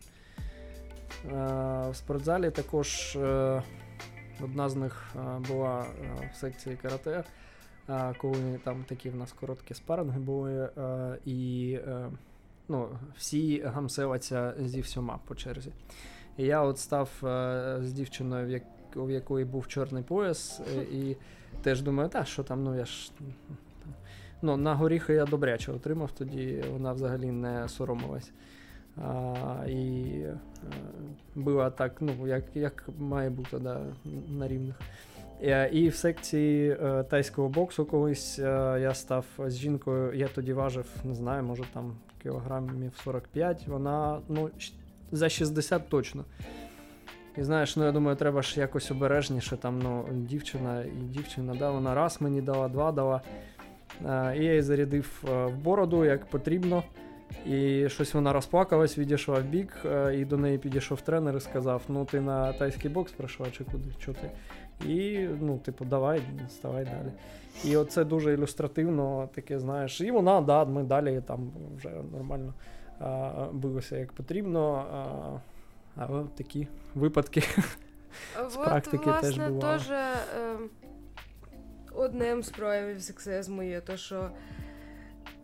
е, 1.29 1.91
в 1.91 1.97
спортзалі. 1.97 2.51
Також 2.51 3.17
е, 3.17 3.63
одна 4.45 4.69
з 4.69 4.77
них 4.77 5.15
е, 5.17 5.39
була 5.49 5.83
е, 5.83 6.31
в 6.35 6.37
секції 6.37 6.77
карате, 6.77 7.25
е, 7.89 8.15
коли 8.19 8.61
там 8.65 8.85
такі 8.89 9.11
в 9.11 9.17
нас 9.17 9.33
короткі 9.33 9.75
спаринги 9.75 10.21
були, 10.21 10.71
і 11.25 11.79
ну, 12.69 12.89
всі 13.17 13.61
гамселяться 13.61 14.55
зі 14.61 14.81
всіма 14.81 15.19
по 15.25 15.35
черзі. 15.35 15.73
І 16.37 16.45
я 16.45 16.63
от 16.63 16.79
став 16.79 17.11
з 17.83 17.93
дівчиною, 17.93 18.47
в, 18.47 18.51
як, 18.51 18.63
в 18.97 19.11
якої 19.11 19.45
був 19.45 19.69
чорний 19.69 20.03
пояс, 20.03 20.61
і 20.93 21.17
теж 21.63 21.83
думаю, 21.83 22.09
та 22.09 22.25
що 22.25 22.43
там, 22.43 22.65
ну 22.65 22.77
я 22.77 22.85
ж. 22.85 23.11
Ну, 24.43 24.57
На 24.57 24.75
горіхи 24.75 25.13
я 25.13 25.25
добряче 25.25 25.73
отримав, 25.73 26.11
тоді 26.13 26.65
вона 26.73 26.93
взагалі 26.93 27.27
не 27.27 27.69
соромилась. 27.69 28.31
А, 28.97 29.65
І 29.69 30.03
е, 30.21 30.39
була 31.35 31.71
так, 31.71 31.93
ну, 32.01 32.27
як 32.27 32.45
як 32.55 32.89
має 32.99 33.31
бути 33.31 33.59
да, 33.59 33.81
на 34.29 34.49
рівних. 34.49 34.81
І, 35.41 35.47
е, 35.47 35.89
в 35.89 35.95
секції 35.95 36.71
е, 36.71 37.03
тайського 37.03 37.49
боксу 37.49 37.85
колись 37.85 38.39
я 38.39 38.95
став 38.95 39.25
з 39.47 39.57
жінкою, 39.57 40.13
я 40.15 40.29
тоді 40.29 40.53
важив, 40.53 40.87
не 41.05 41.15
знаю, 41.15 41.43
може 41.43 41.65
там 41.75 41.97
кілограмів 42.23 42.93
45, 43.05 43.69
вона 43.69 44.21
ну, 44.29 44.51
за 45.13 45.29
60 45.29 45.89
точно. 45.89 46.25
І 47.37 47.43
знаєш, 47.43 47.77
ну 47.77 47.85
я 47.85 47.93
думаю, 47.93 48.17
треба 48.17 48.43
ж 48.43 48.61
якось 48.61 48.91
обережніше. 48.91 49.57
Там 49.57 49.79
ну, 49.79 50.05
дівчина 50.13 50.83
і 50.83 51.03
дівчина, 51.03 51.55
да, 51.55 51.71
вона 51.71 51.95
раз 51.95 52.21
мені 52.21 52.43
дала, 52.43 52.69
два 52.69 52.93
дала. 52.93 53.21
І 54.01 54.45
я 54.45 54.51
її 54.51 54.63
зарядив 54.63 55.23
в 55.23 55.57
бороду, 55.57 56.05
як 56.05 56.27
потрібно. 56.27 56.83
І 57.47 57.89
щось 57.89 58.15
вона 58.15 58.33
розплакалась, 58.33 58.99
відійшла 58.99 59.35
в 59.35 59.45
бік, 59.45 59.77
і 60.15 60.25
до 60.25 60.37
неї 60.37 60.59
підійшов 60.59 61.01
тренер 61.01 61.37
і 61.37 61.41
сказав: 61.41 61.83
Ну, 61.89 62.05
ти 62.05 62.21
на 62.21 62.53
тайський 62.53 62.91
бокс 62.91 63.13
прийшла, 63.13 63.47
чи 63.51 63.65
куди? 63.65 63.91
Що 63.99 64.13
ти? 64.13 64.31
І, 64.87 65.29
ну, 65.41 65.59
типу, 65.59 65.85
давай, 65.85 66.23
ставай 66.49 66.85
далі. 66.85 67.13
І 67.65 67.77
оце 67.77 68.05
дуже 68.05 68.35
ілюстративно, 68.35 69.29
таке, 69.35 69.59
знаєш. 69.59 70.01
І 70.01 70.11
вона, 70.11 70.41
да, 70.41 70.65
ми 70.65 70.83
далі 70.83 71.23
там 71.27 71.51
вже 71.77 71.91
нормально 72.13 72.55
а, 73.01 73.47
билися 73.53 73.97
як 73.97 74.13
потрібно. 74.13 74.85
А, 74.93 75.41
але 75.97 76.25
такі 76.37 76.69
випадки 76.95 77.43
з 78.51 78.57
практики 78.57 79.11
теж 79.21 79.39
бували. 79.39 79.61
Теж, 79.61 79.91
е, 79.91 80.09
одним 81.99 82.43
з 82.43 82.51
проявів 82.51 83.03
сексизму 83.03 83.63
є 83.63 83.81
то, 83.81 83.97
що 83.97 84.31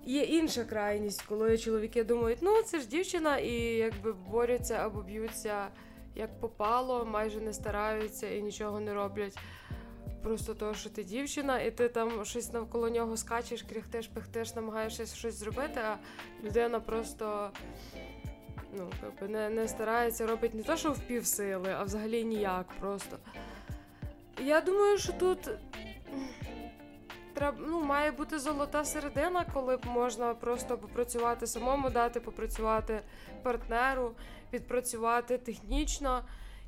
є 0.05 0.23
інша 0.23 0.65
крайність, 0.65 1.23
коли 1.23 1.59
чоловіки 1.59 2.05
думають, 2.05 2.39
ну 2.43 2.63
це 2.63 2.81
ж 2.81 2.89
дівчина, 2.89 3.39
і 3.39 3.53
якби 3.63 4.13
борються 4.13 4.75
або 4.75 5.03
б'ються 5.03 5.69
як 6.15 6.41
попало, 6.41 7.05
майже 7.05 7.41
не 7.41 7.53
стараються 7.53 8.31
і 8.31 8.43
нічого 8.43 8.81
не 8.81 8.95
роблять. 8.95 9.39
Просто 10.23 10.55
того, 10.55 10.75
що 10.75 10.91
ти 10.91 11.05
дівчина, 11.05 11.61
і 11.61 11.71
ти 11.71 11.89
там 11.89 12.25
щось 12.25 12.53
навколо 12.53 12.89
нього 12.89 13.17
скачеш, 13.17 13.63
кряхтеш, 13.63 14.09
пихтеш, 14.09 14.55
намагаєшся 14.55 15.07
щось 15.07 15.35
зробити, 15.35 15.81
а 15.81 15.97
людина 16.45 16.81
просто 16.81 17.51
ну, 18.79 18.91
не 19.29 19.51
не 19.51 19.69
старається, 19.69 20.27
робить 20.27 20.55
не 20.55 20.63
то, 20.63 20.77
що 20.77 20.93
в 20.93 20.99
півсили, 20.99 21.75
а 21.79 21.83
взагалі 21.83 22.25
ніяк 22.25 22.67
просто. 22.81 23.19
Я 24.41 24.61
думаю, 24.61 24.99
що 24.99 25.13
тут 25.13 25.51
треба 27.35 27.57
ну, 27.61 27.85
має 27.85 28.11
бути 28.11 28.39
золота 28.39 28.85
середина, 28.85 29.47
коли 29.55 29.79
можна 29.85 30.35
просто 30.35 30.79
попрацювати 30.79 31.47
самому, 31.47 31.91
дати 31.91 32.21
попрацювати 32.21 33.01
партнеру, 33.43 34.13
відпрацювати 34.53 35.39
технічно 35.39 36.25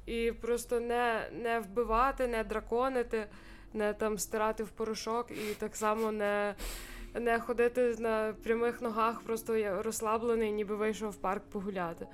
і 0.07 0.33
просто 0.33 0.81
не 0.81 1.29
не 1.33 1.61
вбивати, 1.61 2.27
не 2.27 2.45
драконити, 2.45 3.27
не 3.75 3.93
там 3.93 4.19
стирати 4.19 4.65
в 4.65 4.69
порошок 4.69 5.31
і 5.31 5.55
так 5.55 5.77
само 5.77 6.13
не 6.13 6.55
не 7.15 7.41
ходити 7.41 7.97
на 7.99 8.35
прямих 8.43 8.83
ногах, 8.83 9.21
просто 9.21 9.83
розслаблений, 9.83 10.53
ніби 10.53 10.77
вийшов 10.77 11.11
в 11.11 11.17
парк 11.17 11.43
погуляти. 11.53 12.07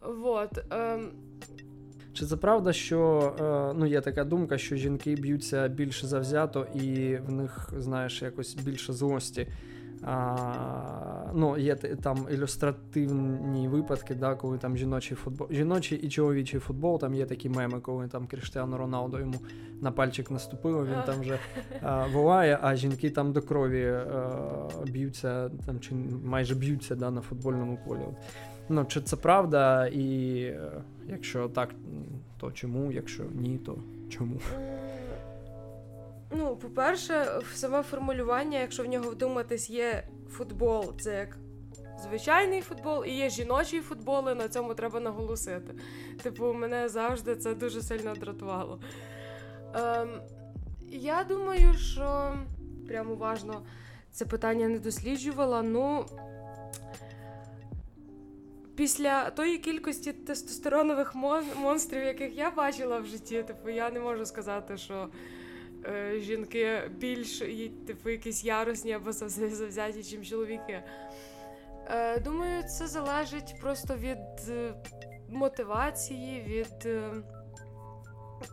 Вот. 0.00 0.50
Ем, 0.70 1.10
чи 2.18 2.26
це 2.26 2.36
правда, 2.36 2.72
що 2.72 3.32
е, 3.40 3.78
ну, 3.78 3.86
є 3.86 4.00
така 4.00 4.24
думка, 4.24 4.58
що 4.58 4.76
жінки 4.76 5.14
б'ються 5.14 5.68
більш 5.68 6.04
завзято 6.04 6.66
і 6.74 7.16
в 7.16 7.30
них, 7.32 7.70
знаєш, 7.76 8.22
якось 8.22 8.54
більше 8.54 8.92
злості 8.92 9.46
А, 10.02 11.32
ну, 11.34 11.58
Є 11.58 11.74
там 11.76 12.26
ілюстративні 12.30 13.68
випадки, 13.68 14.14
да, 14.14 14.34
коли 14.34 14.58
там 14.58 14.76
жіночий 14.76 15.16
футбол, 15.16 15.48
жіночий 15.50 15.98
і 15.98 16.08
чоловічий 16.08 16.60
футбол, 16.60 17.00
там 17.00 17.14
є 17.14 17.26
такі 17.26 17.48
меми, 17.48 17.80
коли 17.80 18.08
там 18.08 18.26
Кріштіану 18.26 18.76
Роналдо 18.76 19.18
йому 19.18 19.40
на 19.80 19.92
пальчик 19.92 20.30
наступило, 20.30 20.86
він 20.86 21.02
там 21.06 21.20
вже 21.20 21.38
а, 21.82 22.06
волає, 22.06 22.58
а 22.62 22.76
жінки 22.76 23.10
там 23.10 23.32
до 23.32 23.42
крові 23.42 23.84
а, 23.86 24.68
б'ються, 24.86 25.50
там 25.66 25.80
чи 25.80 25.94
майже 26.24 26.54
б'ються 26.54 26.94
да, 26.94 27.10
на 27.10 27.20
футбольному 27.20 27.78
полі. 27.86 28.00
Ну, 28.68 28.84
Чи 28.84 29.00
це 29.00 29.16
правда, 29.16 29.86
і 29.86 30.40
е, 30.42 30.70
якщо 31.08 31.48
так, 31.48 31.70
то 32.40 32.52
чому? 32.52 32.92
Якщо 32.92 33.22
ні, 33.34 33.58
то 33.58 33.78
чому? 34.08 34.40
Ну, 36.30 36.56
по-перше, 36.56 37.26
саме 37.54 37.82
формулювання, 37.82 38.60
якщо 38.60 38.82
в 38.82 38.86
нього 38.86 39.10
вдуматись, 39.10 39.70
є 39.70 40.02
футбол, 40.30 40.92
це 41.00 41.18
як 41.18 41.36
звичайний 42.02 42.60
футбол, 42.60 43.04
і 43.04 43.10
є 43.10 43.30
жіночий 43.30 43.80
футбол, 43.80 44.30
і 44.30 44.34
на 44.34 44.48
цьому 44.48 44.74
треба 44.74 45.00
наголосити. 45.00 45.74
Типу, 46.22 46.52
мене 46.52 46.88
завжди 46.88 47.36
це 47.36 47.54
дуже 47.54 47.82
сильно 47.82 48.14
дратувало. 48.14 48.80
Ем, 49.74 50.08
Я 50.88 51.24
думаю, 51.24 51.74
що 51.74 52.34
прямо 52.88 53.12
уважно 53.12 53.62
це 54.10 54.24
питання 54.24 54.68
не 54.68 54.78
досліджувала. 54.78 55.62
Ну. 55.62 56.04
Після 58.78 59.30
тої 59.30 59.58
кількості 59.58 60.12
тестостеронових 60.12 61.14
монстрів, 61.56 62.02
яких 62.02 62.36
я 62.36 62.50
бачила 62.50 62.98
в 62.98 63.06
житті, 63.06 63.42
типу, 63.42 63.68
я 63.68 63.90
не 63.90 64.00
можу 64.00 64.26
сказати, 64.26 64.76
що 64.76 65.08
е, 65.84 66.20
жінки 66.20 66.90
більш 66.98 67.38
типу, 67.86 68.10
якісь 68.10 68.44
ярусні 68.44 68.92
або 68.92 69.12
завзяті, 69.12 70.16
ніж 70.16 70.28
чоловіки. 70.28 70.82
Е, 71.86 72.20
Думаю, 72.20 72.62
це 72.62 72.86
залежить 72.86 73.54
просто 73.60 73.96
від 73.96 74.48
е, 74.48 74.74
мотивації, 75.28 76.42
від 76.42 76.86
е, 76.86 77.10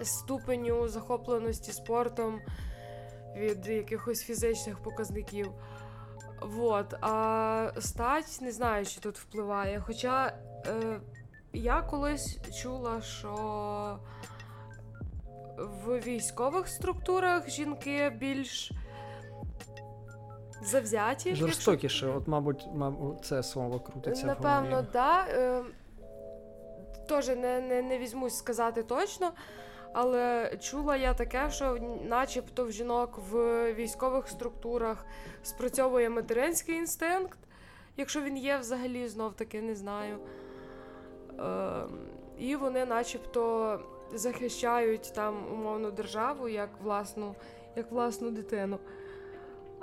ступеню 0.04 0.88
захопленості 0.88 1.72
спортом, 1.72 2.42
від 3.36 3.68
якихось 3.68 4.24
фізичних 4.24 4.80
показників. 4.80 5.52
Вот. 6.42 6.94
А 7.02 7.72
стать 7.80 8.38
не 8.42 8.52
знаю, 8.52 8.86
чи 8.86 9.00
тут 9.00 9.18
впливає. 9.18 9.80
Хоча 9.80 10.34
е, 10.68 11.00
я 11.54 11.82
колись 11.82 12.40
чула, 12.62 13.02
що 13.02 14.00
в 15.58 16.00
військових 16.00 16.68
структурах 16.68 17.50
жінки 17.50 18.10
більш 18.10 18.72
завзяті. 20.64 21.36
Жорстокіше, 21.36 22.08
от, 22.08 22.28
мабуть, 22.28 22.68
мабуть, 22.74 23.26
це 23.26 23.44
слово 23.44 23.80
крутиться. 23.80 24.26
Напевно, 24.26 24.84
так. 24.84 24.88
Да. 24.94 25.26
Е, 25.28 25.64
Теж 27.10 27.28
не, 27.28 27.62
не, 27.62 27.82
не 27.82 27.98
візьмусь 27.98 28.38
сказати 28.38 28.84
точно. 28.84 29.32
Але 29.98 30.58
чула 30.60 30.96
я 30.96 31.14
таке, 31.14 31.52
що 31.52 31.78
начебто 32.04 32.66
в 32.66 32.72
жінок 32.72 33.20
в 33.32 33.74
військових 33.74 34.28
структурах 34.28 35.06
спрацьовує 35.44 36.10
материнський 36.10 36.76
інстинкт, 36.76 37.40
якщо 37.98 38.22
він 38.22 38.38
є 38.38 38.58
взагалі, 38.58 39.08
знов 39.08 39.34
таки 39.34 39.62
не 39.62 39.76
знаю. 39.76 40.18
Е, 41.40 41.44
І 42.38 42.56
вони 42.56 42.86
начебто 42.86 43.80
захищають 44.14 45.14
там 45.16 45.54
умовну 45.54 45.92
державу 45.92 46.50
як 46.50 46.70
власну 46.84 47.36
як 47.76 47.92
власну 47.92 48.32
дитину. 48.32 48.80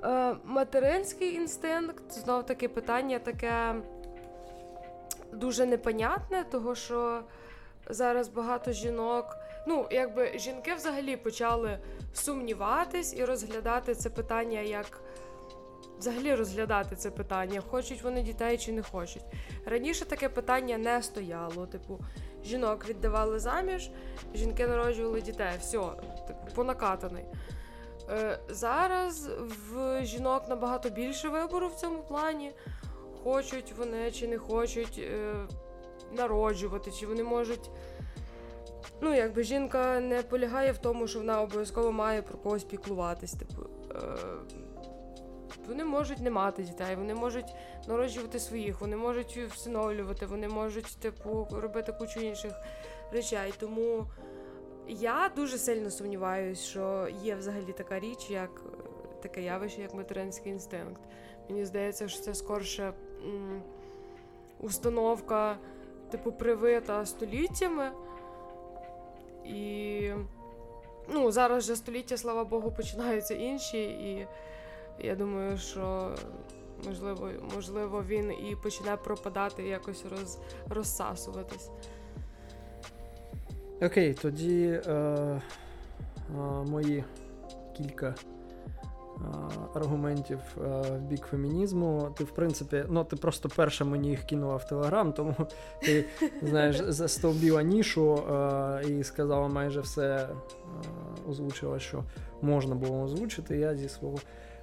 Е, 0.05 0.37
Материнський 0.45 1.35
інстинкт 1.35 2.13
знов 2.13 2.47
таки 2.47 2.69
питання 2.69 3.19
таке 3.19 3.75
дуже 5.33 5.67
непонятне, 5.67 6.45
того 6.51 6.75
що 6.75 7.23
зараз 7.87 8.29
багато 8.29 8.73
жінок. 8.73 9.42
Ну, 9.67 9.87
якби 9.91 10.39
жінки 10.39 10.75
взагалі 10.75 11.17
почали 11.17 11.79
сумніватись 12.13 13.15
і 13.17 13.25
розглядати 13.25 13.95
це 13.95 14.11
питання 14.11 14.61
як. 14.61 15.01
Взагалі 15.99 16.35
розглядати 16.35 16.97
це 16.97 17.11
питання, 17.11 17.61
хочуть 17.71 18.03
вони 18.03 18.23
дітей 18.23 18.59
чи 18.59 18.73
не 18.73 18.83
хочуть. 18.83 19.23
Раніше 19.67 20.05
таке 20.05 20.29
питання 20.29 20.79
не 20.79 21.03
стояло. 21.03 21.67
Типу, 21.67 21.99
жінок 22.45 22.89
віддавали 22.89 23.39
заміж, 23.39 23.91
жінки 24.35 24.67
народжували 24.67 25.21
дітей. 25.21 25.53
Все, 25.61 25.79
типу, 26.27 26.41
понакатаний. 26.55 27.25
Е, 28.11 28.39
Зараз 28.49 29.31
в 29.49 30.05
жінок 30.05 30.49
набагато 30.49 30.91
більше 30.91 31.29
вибору 31.29 31.69
в 31.69 31.75
цьому 31.75 32.03
плані. 32.03 32.53
Хочуть 33.25 33.73
вони 33.79 34.11
чи 34.11 34.29
не 34.29 34.39
хочуть 34.39 34.99
е, 34.99 35.35
народжувати, 36.13 36.91
чи 36.91 37.07
вони 37.07 37.23
можуть. 37.23 37.71
Ну, 39.05 39.15
якби 39.15 39.43
жінка 39.43 40.01
не 40.01 40.23
полягає 40.23 40.73
в 40.73 40.79
тому, 40.79 41.07
що 41.07 41.19
вона 41.19 41.43
обов'язково 41.43 41.93
має 41.93 42.23
про 42.23 42.39
когось 42.39 42.65
піклуватись. 42.65 43.33
Типу, 43.33 43.63
е, 43.91 43.99
вони 45.69 45.85
можуть 45.85 46.21
не 46.21 46.31
мати 46.31 46.63
дітей, 46.63 46.97
вони 46.97 47.15
можуть 47.15 47.55
народжувати 47.89 48.39
своїх, 48.39 48.81
вони 48.81 48.97
можуть 48.97 49.37
всиновлювати, 49.37 50.27
вони 50.27 50.49
можуть, 50.49 50.97
типу, 51.01 51.47
робити 51.51 51.93
кучу 51.93 52.21
інших 52.21 52.53
речей. 53.13 53.53
Тому 53.59 54.05
я 54.89 55.31
дуже 55.37 55.59
сильно 55.59 55.91
сумніваюся, 55.91 56.63
що 56.63 57.09
є 57.23 57.35
взагалі 57.35 57.73
така 57.73 58.01
річ, 58.01 58.31
як 58.31 58.51
таке 59.23 59.43
явище, 59.43 59.81
як 59.83 59.95
материнський 59.95 60.53
інстинкт. 60.53 61.03
Мені 61.49 61.65
здається, 61.65 62.09
що 62.09 62.21
це 62.21 62.35
скорше 62.35 62.93
м, 63.27 63.63
установка, 64.61 65.57
типу, 66.11 66.33
привита 66.33 67.07
століттями. 67.07 67.91
І 69.45 70.11
ну, 71.09 71.33
зараз 71.33 71.65
вже 71.65 71.77
століття, 71.77 72.17
слава 72.17 72.45
Богу, 72.45 72.73
починаються 72.73 73.35
інші. 73.35 73.83
І 73.83 74.27
я 74.99 75.15
думаю, 75.17 75.59
що 75.59 76.15
можливо, 76.87 77.31
можливо, 77.55 78.05
він 78.09 78.33
і 78.33 78.57
почне 78.63 78.97
пропадати, 78.97 79.63
якось 79.63 80.05
роз, 80.11 80.39
розсасуватись. 80.69 81.71
Окей, 83.83 84.15
тоді 84.15 84.81
е, 84.87 84.91
е, 84.91 85.41
мої 86.67 87.05
кілька 87.77 88.15
аргументів 89.75 90.39
в 90.57 90.99
бік 90.99 91.27
фемінізму. 91.31 92.15
Ти, 92.17 92.25
в 92.25 92.31
принципі, 92.31 92.85
ну 92.89 93.05
ти 93.05 93.17
просто 93.17 93.49
перша 93.57 93.85
мені 93.85 94.09
їх 94.09 94.23
кинула 94.23 94.57
в 94.57 94.69
Телеграм, 94.69 95.13
тому 95.13 95.35
ти 95.83 96.05
знаєш, 96.43 96.77
застовбіла 96.77 97.63
нішу 97.63 98.23
і 98.89 99.05
сказала 99.05 99.49
майже 99.49 99.81
все, 99.81 100.29
озвучила, 101.29 101.79
що 101.79 102.05
можна 102.43 102.75
було 102.75 103.03
озвучити. 103.03 103.57
Я 103.57 103.77
зі 103.77 103.89
свого 103.89 104.19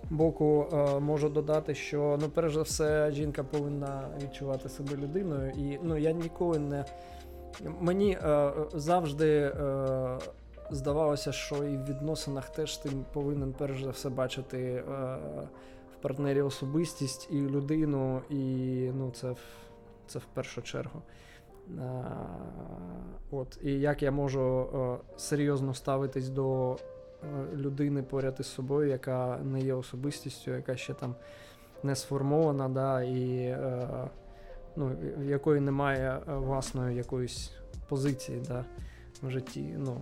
боку 0.09 0.67
можу 1.01 1.29
додати, 1.29 1.75
що 1.75 2.17
ну, 2.21 2.29
перш 2.29 2.53
за 2.53 2.61
все, 2.61 3.11
жінка 3.11 3.43
повинна 3.43 4.09
відчувати 4.23 4.69
себе 4.69 4.95
людиною. 4.95 5.51
І 5.57 5.79
ну, 5.83 5.97
я 5.97 6.11
ніколи 6.11 6.59
не. 6.59 6.85
Мені 7.79 8.11
е, 8.11 8.51
завжди 8.73 9.29
е, 9.29 10.17
здавалося, 10.71 11.31
що 11.31 11.63
і 11.63 11.77
в 11.77 11.85
відносинах 11.85 12.49
теж 12.49 12.77
ти 12.77 12.89
повинен 13.13 13.53
перш 13.53 13.83
за 13.83 13.89
все 13.89 14.09
бачити 14.09 14.57
е, 14.57 14.83
в 15.93 16.01
партнері 16.01 16.41
особистість 16.41 17.27
і 17.31 17.41
людину, 17.41 18.21
і 18.29 18.43
ну, 18.95 19.11
це 19.11 19.35
це 20.07 20.19
в 20.19 20.25
першу 20.33 20.61
чергу. 20.61 21.01
Е, 21.77 22.03
от, 23.31 23.59
І 23.63 23.71
як 23.71 24.03
я 24.03 24.11
можу 24.11 24.41
е, 24.41 24.97
серйозно 25.17 25.73
ставитись 25.73 26.29
до 26.29 26.77
людини 27.53 28.03
поряд 28.03 28.35
із 28.39 28.47
собою, 28.47 28.89
яка 28.89 29.37
не 29.43 29.61
є 29.61 29.73
особистістю, 29.73 30.51
яка 30.51 30.77
ще 30.77 30.93
там 30.93 31.15
не 31.83 31.95
сформована, 31.95 32.69
да, 32.69 33.01
і 33.01 33.57
ну, 34.75 34.91
якої 35.23 35.61
немає 35.61 36.19
власної 36.27 36.95
якоїсь 36.95 37.51
позиції 37.87 38.41
да, 38.47 38.65
в 39.21 39.29
житті. 39.29 39.75
Ну, 39.77 39.97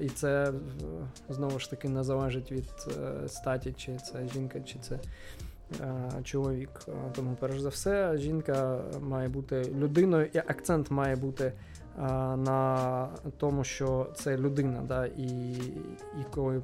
і 0.00 0.08
це 0.08 0.52
знову 1.28 1.58
ж 1.58 1.70
таки 1.70 1.88
не 1.88 2.04
залежить 2.04 2.52
від 2.52 2.64
е, 2.88 3.28
статі, 3.28 3.72
чи 3.72 3.96
це 3.96 4.28
жінка, 4.28 4.60
чи 4.60 4.78
це 4.78 4.98
е, 5.80 6.10
чоловік. 6.24 6.70
Тому, 7.14 7.36
перш 7.40 7.60
за 7.60 7.68
все, 7.68 8.16
жінка 8.16 8.80
має 9.00 9.28
бути 9.28 9.72
людиною, 9.78 10.28
і 10.32 10.38
акцент 10.38 10.90
має 10.90 11.16
бути 11.16 11.52
на 12.36 13.08
тому, 13.36 13.64
що 13.64 14.06
це 14.14 14.36
людина. 14.36 14.82
Да? 14.88 15.06
І 15.06 15.50
і 16.20 16.24
коли 16.30 16.62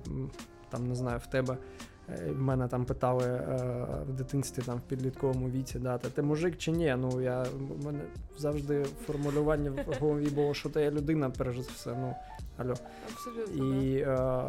там 0.70 0.86
не 0.88 0.94
знаю, 0.94 1.18
в 1.18 1.26
тебе 1.26 1.56
Е, 1.56 1.93
в 2.08 2.40
мене 2.40 2.68
там 2.68 2.84
питали 2.84 3.24
е, 3.24 3.86
в 4.08 4.12
дитинстві 4.12 4.62
там 4.62 4.78
в 4.78 4.80
підлітковому 4.80 5.50
віці, 5.50 5.78
да, 5.78 5.98
ти 5.98 6.22
мужик 6.22 6.58
чи 6.58 6.70
ні? 6.70 6.96
Ну 6.98 7.20
я 7.20 7.42
в 7.42 7.84
мене 7.84 8.00
завжди 8.38 8.84
формулювання 9.06 9.70
в 9.70 10.00
голові 10.00 10.28
було, 10.28 10.54
що 10.54 10.68
ти 10.68 10.80
є 10.80 10.90
людина, 10.90 11.30
перш 11.30 11.56
за 11.56 11.70
все. 11.72 11.90
Ну 11.90 12.14
алло. 12.56 12.74
Абсолютно. 13.12 13.64
І 13.64 13.98
е, 13.98 14.42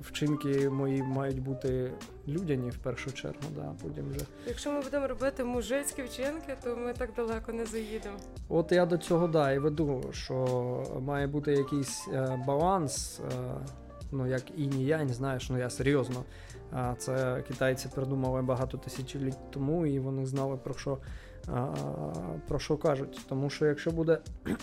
вчинки 0.00 0.70
мої 0.70 1.02
мають 1.02 1.42
бути 1.42 1.92
людяні 2.28 2.70
в 2.70 2.78
першу 2.78 3.12
чергу. 3.12 3.42
Да, 3.56 3.72
потім 3.82 4.10
вже. 4.10 4.26
Якщо 4.46 4.72
ми 4.72 4.80
будемо 4.80 5.06
робити 5.06 5.44
мужицькі 5.44 6.02
вчинки, 6.02 6.56
то 6.64 6.76
ми 6.76 6.92
так 6.92 7.10
далеко 7.16 7.52
не 7.52 7.66
заїдемо. 7.66 8.16
От 8.48 8.72
я 8.72 8.86
до 8.86 8.98
цього 8.98 9.28
да 9.28 9.52
і 9.52 9.58
веду, 9.58 10.04
що 10.12 11.00
має 11.00 11.26
бути 11.26 11.52
якийсь 11.52 12.08
е, 12.12 12.44
баланс. 12.46 13.20
Е, 13.20 13.34
Ну, 14.14 14.26
як 14.26 14.42
і 14.56 14.66
ні 14.66 14.84
я, 14.84 15.04
не 15.04 15.14
знаєш, 15.14 15.50
ну 15.50 15.58
я 15.58 15.70
серйозно. 15.70 16.24
Це 16.98 17.42
китайці 17.48 17.88
придумали 17.94 18.42
багато 18.42 18.78
тисячоліть 18.78 19.50
тому, 19.50 19.86
і 19.86 19.98
вони 19.98 20.26
знали 20.26 20.56
про 20.56 20.74
що 20.74 20.98
про 22.48 22.58
що 22.58 22.76
кажуть. 22.76 23.20
Тому 23.28 23.50
що 23.50 23.66
якщо 23.66 23.90
буде 23.90 24.18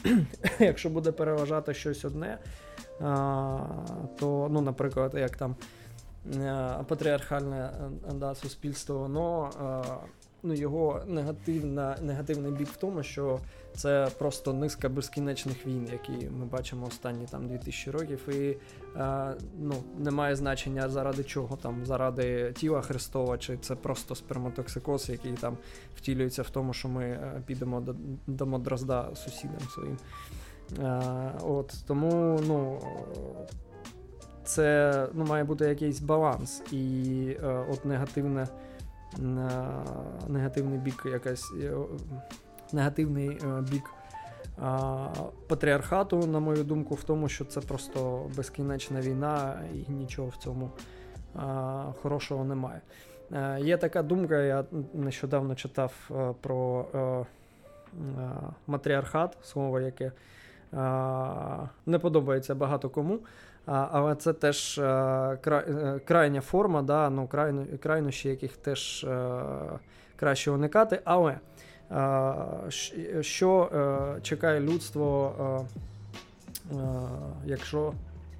якщо 0.59 0.89
буде 0.89 1.11
переважати 1.11 1.73
щось 1.73 2.05
одне, 2.05 2.37
то, 4.19 4.47
ну, 4.51 4.61
наприклад, 4.61 5.13
як 5.13 5.37
там 5.37 5.55
патріархальне 6.87 7.71
да, 8.13 8.35
суспільство, 8.35 8.99
воно 8.99 9.49
ну, 10.43 10.53
його 10.53 11.01
негативна, 11.07 11.95
негативний 12.01 12.51
бік 12.51 12.67
в 12.67 12.75
тому, 12.75 13.03
що 13.03 13.39
це 13.75 14.07
просто 14.17 14.53
низка 14.53 14.89
безкінечних 14.89 15.67
війн, 15.67 15.87
які 15.91 16.29
ми 16.29 16.45
бачимо 16.45 16.85
останні 16.87 17.25
там 17.25 17.47
2000 17.47 17.91
років, 17.91 18.29
і 18.29 18.57
е, 18.95 19.35
ну, 19.59 19.75
немає 19.97 20.35
значення 20.35 20.89
заради 20.89 21.23
чого 21.23 21.55
там, 21.55 21.85
заради 21.85 22.53
тіла 22.53 22.81
Христова, 22.81 23.37
чи 23.37 23.57
це 23.57 23.75
просто 23.75 24.15
сперматоксикоз, 24.15 25.09
який 25.09 25.33
там 25.33 25.57
втілюється 25.95 26.41
в 26.41 26.49
тому, 26.49 26.73
що 26.73 26.87
ми 26.87 27.03
е, 27.03 27.41
підемо 27.45 27.81
до, 27.81 27.95
до 28.27 28.57
дрозда 28.57 29.09
сусідам 29.15 29.69
своїм. 29.73 29.97
Е, 30.79 31.31
от, 31.41 31.73
Тому 31.87 32.39
ну, 32.47 32.79
це 34.43 35.07
ну, 35.13 35.25
має 35.25 35.43
бути 35.43 35.65
якийсь 35.65 35.99
баланс, 35.99 36.61
і 36.71 37.37
е, 37.43 37.65
от 37.71 37.85
негативне 37.85 38.47
негативний 40.27 40.79
бік 40.79 41.03
якась 41.05 41.51
е, 41.61 41.73
негативний 42.73 43.29
е, 43.29 43.61
бік 43.71 43.83
патріархату, 45.47 46.27
на 46.27 46.39
мою 46.39 46.63
думку, 46.63 46.95
в 46.95 47.03
тому, 47.03 47.29
що 47.29 47.45
це 47.45 47.61
просто 47.61 48.25
безкінечна 48.35 49.01
війна 49.01 49.61
і 49.73 49.91
нічого 49.91 50.27
в 50.27 50.35
цьому 50.35 50.69
хорошого 52.01 52.43
немає. 52.43 52.81
Е, 53.31 53.59
є 53.61 53.77
така 53.77 54.03
думка, 54.03 54.41
я 54.41 54.63
нещодавно 54.93 55.55
читав 55.55 55.93
про 56.41 56.85
матріархат, 58.67 59.37
слово, 59.43 59.79
яке 59.79 60.11
не 61.85 61.99
подобається 61.99 62.55
багато 62.55 62.89
кому. 62.89 63.19
Але 63.71 64.15
це 64.15 64.33
теж 64.33 64.77
е, 64.77 64.83
е, 65.47 65.99
крайня 66.05 66.41
форма, 66.41 66.81
да, 66.81 67.09
ну, 67.09 67.29
крайнощі, 67.81 68.29
яких 68.29 68.57
теж 68.57 69.03
е, 69.03 69.41
краще 70.15 70.51
уникати. 70.51 71.01
Але 71.03 71.37
що 73.21 73.69
чекає 74.21 74.59
людство, 74.59 75.65
якщо 77.45 77.93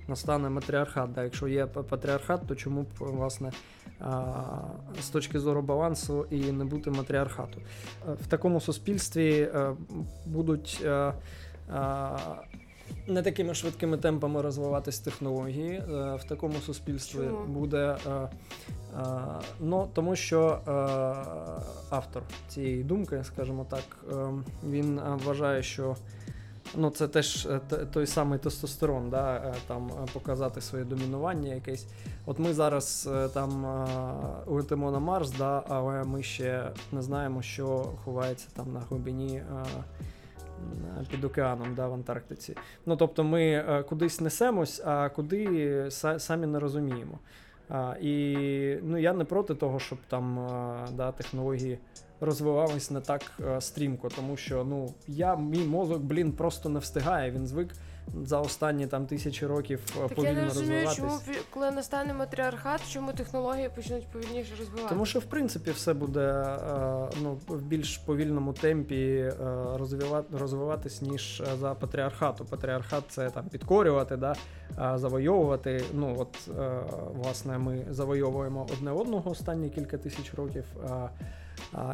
настане 0.08 0.50
матріархат? 0.50 1.14
Да? 1.14 1.24
Якщо 1.24 1.48
є 1.48 1.66
патріархат, 1.66 2.48
то 2.48 2.56
чому 2.56 2.82
б 2.82 2.88
власне 3.00 3.52
з 5.02 5.10
точки 5.10 5.40
зору 5.40 5.62
балансу 5.62 6.26
і 6.30 6.52
не 6.52 6.66
бути 6.66 6.92
матріархату? 6.92 7.62
В 8.22 8.28
такому 8.28 8.62
суспільстві 8.62 9.50
будуть 10.26 10.86
не 13.08 13.22
такими 13.22 13.54
швидкими 13.54 13.98
темпами 13.98 14.42
розвиватись 14.42 15.00
технології 15.00 15.72
е, 15.72 16.16
в 16.16 16.24
такому 16.24 16.54
суспільстві 16.54 17.20
Чому? 17.20 17.46
буде. 17.46 17.98
Е, 18.08 18.12
е, 18.12 18.30
ну, 19.60 19.90
Тому 19.94 20.16
що 20.16 20.60
автор 21.90 22.24
цієї 22.48 22.84
думки, 22.84 23.24
скажімо 23.24 23.66
так, 23.70 24.06
він 24.70 25.02
вважає, 25.26 25.64
що 25.64 25.96
ну, 26.76 26.90
це 26.90 27.08
теж 27.08 27.48
той 27.94 28.08
самий 28.08 28.40
тестостерон, 28.40 29.10
да, 29.10 29.54
там 29.68 29.92
показати 30.14 30.62
своє 30.62 30.84
домінування 30.84 31.54
якесь. 31.54 31.88
От 32.26 32.40
ми 32.40 32.54
зараз 32.54 33.10
там 33.34 33.66
летимо 34.48 34.92
на 34.92 35.00
Марс, 35.00 35.32
да, 35.32 35.64
але 35.68 36.04
ми 36.04 36.24
ще 36.24 36.72
не 36.92 37.02
знаємо, 37.02 37.42
що 37.42 37.92
ховається 38.04 38.48
там 38.56 38.74
на 38.74 38.80
глибині 38.80 39.44
під 41.12 41.24
океаном 41.24 41.76
да, 41.76 41.88
в 41.88 41.94
Антарктиці. 41.94 42.56
Ну 42.86 42.96
тобто 42.96 43.24
ми 43.24 43.44
е, 43.44 43.84
кудись 43.84 44.22
несемось, 44.22 44.82
а 44.86 45.10
куди 45.10 45.88
самі 46.18 46.48
не 46.48 46.60
розуміємо. 46.60 47.20
І 48.02 48.36
ну, 48.84 48.98
я 48.98 49.14
не 49.14 49.24
проти 49.24 49.56
того, 49.56 49.80
щоб 49.80 50.00
там 50.08 50.40
е, 50.40 50.88
да, 50.94 51.12
технології 51.12 51.80
розвивались 52.22 52.92
не 52.92 53.02
так 53.02 53.22
е, 53.48 53.62
стрімко, 53.62 54.10
тому 54.10 54.38
що 54.38 54.64
ну, 54.64 54.94
я, 55.08 55.36
мій 55.36 55.64
мозок, 55.64 56.02
блін, 56.02 56.32
просто 56.32 56.70
не 56.70 56.80
встигає. 56.80 57.32
Він 57.32 57.48
звик 57.48 57.70
за 58.24 58.40
останні 58.40 58.88
там 58.88 59.06
тисячі 59.06 59.46
років 59.46 59.80
е, 59.98 60.08
так 60.08 60.16
повільно 60.16 60.34
я 60.34 60.42
не 60.42 60.46
розумію, 60.46 60.86
розвиватись. 60.86 61.26
Чому 61.26 61.38
коли 61.50 61.72
настане 61.72 62.14
матріархат, 62.14 62.82
чому 62.92 63.14
технології 63.14 63.70
почнуть 63.76 64.08
повільніше 64.08 64.52
розвиватися? 64.60 64.90
Тому 64.90 65.06
що 65.06 65.20
в 65.20 65.24
принципі 65.24 65.72
все 65.72 65.94
буде 65.94 66.22
е, 66.22 67.10
ну 67.22 67.38
в 67.48 67.62
більш 67.62 67.98
повільному 67.98 68.54
темпі 68.54 68.96
е, 68.96 69.34
розвивати 69.76 70.38
розвиватись 70.38 71.02
ніж 71.02 71.44
за 71.60 71.74
патріархату. 71.74 72.46
Патріархат 72.46 73.04
це 73.10 73.30
там 73.30 73.46
підкорювати, 73.46 74.18
да 74.18 74.36
завойовувати. 74.98 75.84
Ну 75.94 76.16
от 76.20 76.50
власне 77.14 77.58
ми 77.58 77.86
завойовуємо 77.90 78.68
одне 78.74 78.92
одного 78.92 79.32
останні 79.32 79.70
кілька 79.70 79.98
тисяч 79.98 80.34
років. 80.34 80.66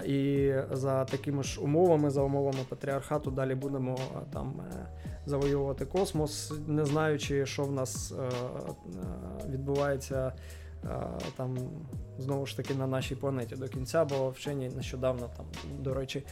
І 0.06 0.52
за 0.72 1.06
такими 1.06 1.44
ж 1.44 1.62
умовами, 1.62 2.10
за 2.10 2.22
умовами 2.22 2.60
патріархату, 2.70 3.32
далі 3.32 3.56
будемо 3.56 3.98
там 4.34 4.62
е, 4.72 4.88
завоювати 5.26 5.86
космос, 5.86 6.54
не 6.68 6.86
знаючи, 6.86 7.46
що 7.46 7.64
в 7.64 7.72
нас 7.72 8.12
е, 8.12 8.24
е, 8.24 8.30
відбувається 9.50 10.34
там 11.38 11.58
знову 12.18 12.46
ж 12.46 12.58
таки 12.58 12.74
на 12.74 12.88
нашій 12.88 13.16
планеті 13.16 13.56
до 13.56 13.68
кінця, 13.68 14.06
бо 14.06 14.30
вчені 14.30 14.70
нещодавно 14.70 15.30
там, 15.38 15.46
до 15.80 15.94
речі, 15.94 16.24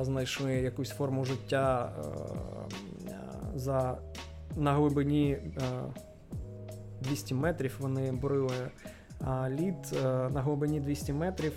знайшли 0.00 0.54
якусь 0.54 0.90
форму 0.90 1.24
життя 1.24 1.92
за 3.54 3.98
на 4.56 4.74
глибині 4.74 5.38
200 7.00 7.34
метрів. 7.34 7.76
Вони 7.80 8.12
бурили 8.12 8.70
лід 9.48 9.92
на 10.30 10.42
глибині 10.42 10.80
200 10.80 11.12
метрів. 11.12 11.52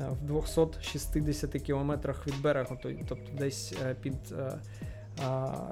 Е, 0.00 0.08
в 0.10 0.26
260 0.26 1.50
кілометрах 1.50 2.26
від 2.26 2.42
берегу, 2.42 2.78
тобто 2.82 3.16
десь 3.38 3.74
е, 3.86 3.94
під 4.00 4.14
е, 4.32 4.58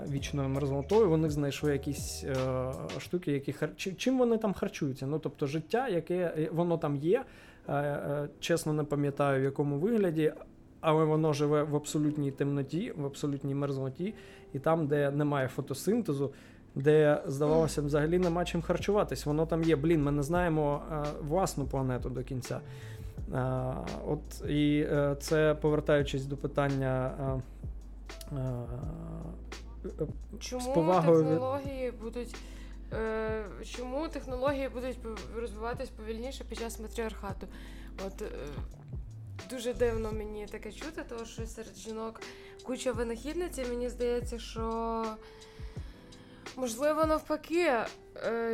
вічною 0.09 0.49
мерзлотою, 0.49 1.09
вони 1.09 1.31
знайшли 1.31 1.73
якісь 1.73 2.25
штуки, 2.99 3.33
які 3.33 3.53
харчу... 3.53 3.95
Чим 3.95 4.19
вони 4.19 4.39
там 4.39 4.53
харчуються? 4.53 5.07
Ну, 5.07 5.19
тобто 5.19 5.47
життя, 5.47 5.89
яке 5.89 6.49
воно 6.53 6.79
там 6.79 6.97
є, 6.97 7.25
чесно 8.41 8.73
не 8.73 8.85
пам'ятаю 8.85 9.41
в 9.41 9.45
якому 9.45 9.79
вигляді. 9.79 10.33
Але 10.81 11.05
воно 11.05 11.33
живе 11.33 11.63
в 11.63 11.77
абсолютній 11.77 12.31
темноті, 12.31 12.93
в 12.97 13.07
абсолютній 13.07 13.55
мерзлоті, 13.55 14.15
і 14.53 14.59
там, 14.59 14.87
де 14.87 15.11
немає 15.11 15.49
фотосинтезу, 15.49 16.33
де, 16.75 17.23
здавалося, 17.27 17.83
взагалі 17.83 18.19
нема 18.19 18.45
чим 18.45 18.63
харчуватись. 18.63 19.27
Воно 19.27 19.47
там 19.47 19.63
є. 19.63 19.77
Блін, 19.77 20.03
ми 20.03 20.13
не 20.13 20.23
знаємо 20.23 20.83
власну 21.21 21.65
планету 21.65 22.11
до 22.11 22.23
кінця. 22.23 22.61
От 24.07 24.49
і 24.49 24.87
е, 24.91 25.17
це 25.21 25.55
повертаючись 25.55 26.25
до 26.25 26.37
питання. 26.37 27.13
Чому 30.39 30.63
з 30.63 30.67
повагою 30.67 31.25
технології 31.25 31.91
будуть 31.91 32.37
е, 32.93 33.45
чому 33.65 34.09
технології 34.09 34.69
будуть 34.69 34.99
розвиватись 35.37 35.89
повільніше 35.89 36.45
під 36.45 36.59
час 36.59 36.81
матріархату? 36.81 37.47
От 38.07 38.23
е, 38.23 38.27
дуже 39.51 39.75
дивно 39.75 40.13
мені 40.13 40.47
таке 40.47 40.73
чути, 40.73 41.03
тому 41.09 41.25
що 41.25 41.47
серед 41.47 41.77
жінок 41.77 42.21
куча 42.63 42.93
винахідниці, 42.93 43.65
мені 43.65 43.89
здається, 43.89 44.39
що 44.39 45.05
можливо 46.57 47.07
навпаки 47.07 47.73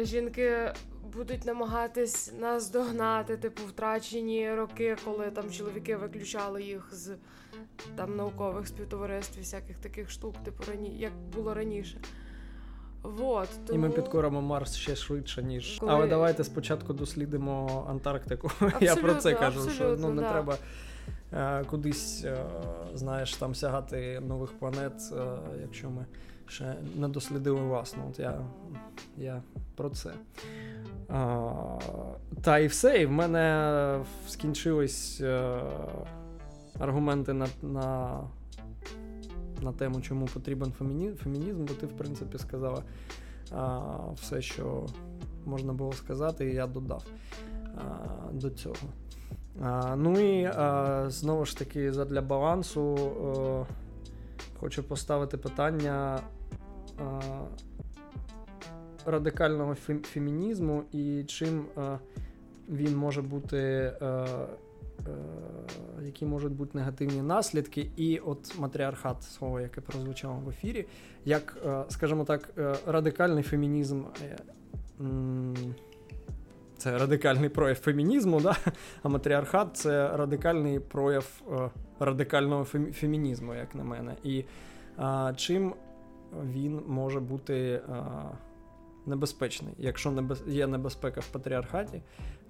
жінки 0.03 0.73
будуть 1.15 1.45
намагатись 1.45 2.33
нас 2.41 2.71
догнати, 2.71 3.37
типу, 3.37 3.63
втрачені 3.69 4.55
роки, 4.55 4.97
коли 5.05 5.31
там 5.31 5.51
чоловіки 5.51 5.97
виключали 5.97 6.63
їх 6.63 6.89
з 6.93 7.17
там 7.97 8.17
наукових 8.17 8.67
співтовариств, 8.67 9.39
всяких 9.39 9.79
таких 9.79 10.11
штук, 10.11 10.35
типу 10.45 10.65
рані, 10.69 10.99
як 10.99 11.13
було 11.35 11.55
раніше. 11.55 12.01
Вот, 13.03 13.49
тому... 13.67 13.79
І 13.79 13.83
ми 13.83 13.91
підкоримо 13.91 14.43
Марс 14.43 14.75
ще 14.75 14.97
швидше, 14.97 15.43
ніж. 15.43 15.77
Коли- 15.81 15.93
Але 15.93 16.07
давайте 16.07 16.45
спочатку 16.45 16.93
дослідимо 16.93 17.87
Антарктику. 17.91 18.51
Я 18.81 18.97
про 18.97 19.15
це 19.15 19.35
кажу, 19.35 19.71
що 19.71 19.97
ну, 20.01 20.11
не 20.11 20.23
да. 20.23 20.31
треба 20.31 20.57
е, 21.33 21.65
кудись, 21.65 22.25
е, 22.25 22.47
знаєш, 22.95 23.35
там 23.35 23.55
сягати 23.55 24.21
нових 24.21 24.59
планет, 24.59 24.93
е, 25.13 25.39
якщо 25.61 25.91
ми 25.91 26.07
ще 26.47 26.75
не 26.97 27.09
дослідили 27.09 27.61
вас. 27.61 27.95
От 28.11 28.19
я, 28.19 28.41
я 29.19 29.43
про 29.77 29.91
це. 29.91 30.11
А, 31.09 31.51
та 32.43 32.59
і 32.59 32.67
все. 32.67 33.03
І 33.03 33.07
в 33.07 33.11
мене 33.11 34.01
скінчились 34.29 35.21
е, 35.21 35.61
аргументи 36.79 37.33
на, 37.33 37.47
на, 37.63 38.21
на 39.63 39.73
тему, 39.73 40.01
чому 40.01 40.27
потрібен 40.27 40.73
феміні- 40.81 41.15
фемінізм, 41.15 41.65
бо 41.65 41.75
ти, 41.75 41.87
в 41.87 41.93
принципі, 41.97 42.39
сказала 42.39 42.83
а, 43.53 43.81
все, 44.15 44.43
що 44.43 44.87
можна 45.47 45.73
було 45.73 45.93
сказати, 45.93 46.51
і 46.51 46.55
я 46.55 46.67
додав 46.67 47.05
а, 47.77 47.83
до 48.33 48.51
цього. 48.51 48.77
А, 49.63 49.97
ну 49.97 50.21
і 50.21 50.45
а, 50.45 51.05
знову 51.09 51.45
ж 51.45 51.59
таки, 51.59 51.93
задля 51.93 52.21
балансу 52.23 52.97
е, 52.97 53.75
хочу 54.65 54.83
поставити 54.83 55.37
питання 55.37 56.21
а, 56.99 57.21
радикального 59.07 59.73
фем- 59.89 60.03
фемінізму 60.03 60.83
і 60.93 61.25
чим 61.27 61.67
е, 61.79 61.99
він 62.69 62.97
може 62.97 63.23
бути. 63.23 63.59
Е, 64.03 64.27
які 66.03 66.27
можуть 66.27 66.53
бути 66.53 66.79
негативні 66.79 67.23
наслідки, 67.23 67.91
і 67.97 68.19
от 68.19 68.59
матріархат 68.59 69.23
слово, 69.23 69.61
яке 69.61 69.81
прозвучало 69.81 70.35
в 70.45 70.49
ефірі, 70.49 70.87
як, 71.25 71.57
скажімо 71.89 72.25
так, 72.25 72.51
е, 72.59 72.75
радикальний 72.87 73.43
фемінізм. 73.43 74.03
е, 74.23 74.37
Це 76.79 76.99
радикальний 76.99 77.49
прояв 77.49 77.77
фемінізму, 77.77 78.41
да? 78.41 78.57
а 79.03 79.09
матріархат 79.09 79.77
це 79.77 80.17
радикальний 80.17 80.81
прояв 80.81 81.43
е, 81.53 81.71
радикального 82.01 82.65
фемінізму, 82.93 83.55
як 83.55 83.75
на 83.75 83.85
мене. 83.85 84.17
І 84.23 84.45
а, 84.97 85.33
чим 85.37 85.75
він 86.45 86.83
може 86.87 87.21
бути 87.21 87.81
а, 87.89 88.03
небезпечний? 89.07 89.75
Якщо 89.79 90.11
небез... 90.11 90.43
є 90.47 90.67
небезпека 90.67 91.21
в 91.21 91.27
патріархаті, 91.27 92.03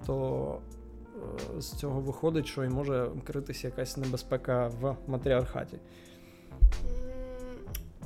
то 0.07 0.59
е, 1.57 1.61
з 1.61 1.73
цього 1.73 2.01
виходить, 2.01 2.47
що 2.47 2.65
і 2.65 2.69
може 2.69 3.11
критися 3.25 3.67
якась 3.67 3.97
небезпека 3.97 4.69
в 4.81 4.97
матріархаті. 5.07 5.79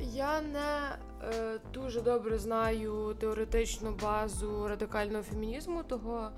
Я 0.00 0.40
не 0.40 0.96
е, 1.22 1.58
дуже 1.72 2.00
добре 2.00 2.38
знаю 2.38 3.16
теоретичну 3.20 3.94
базу 4.02 4.68
радикального 4.68 5.22
фемінізму, 5.22 5.82
того 5.82 6.30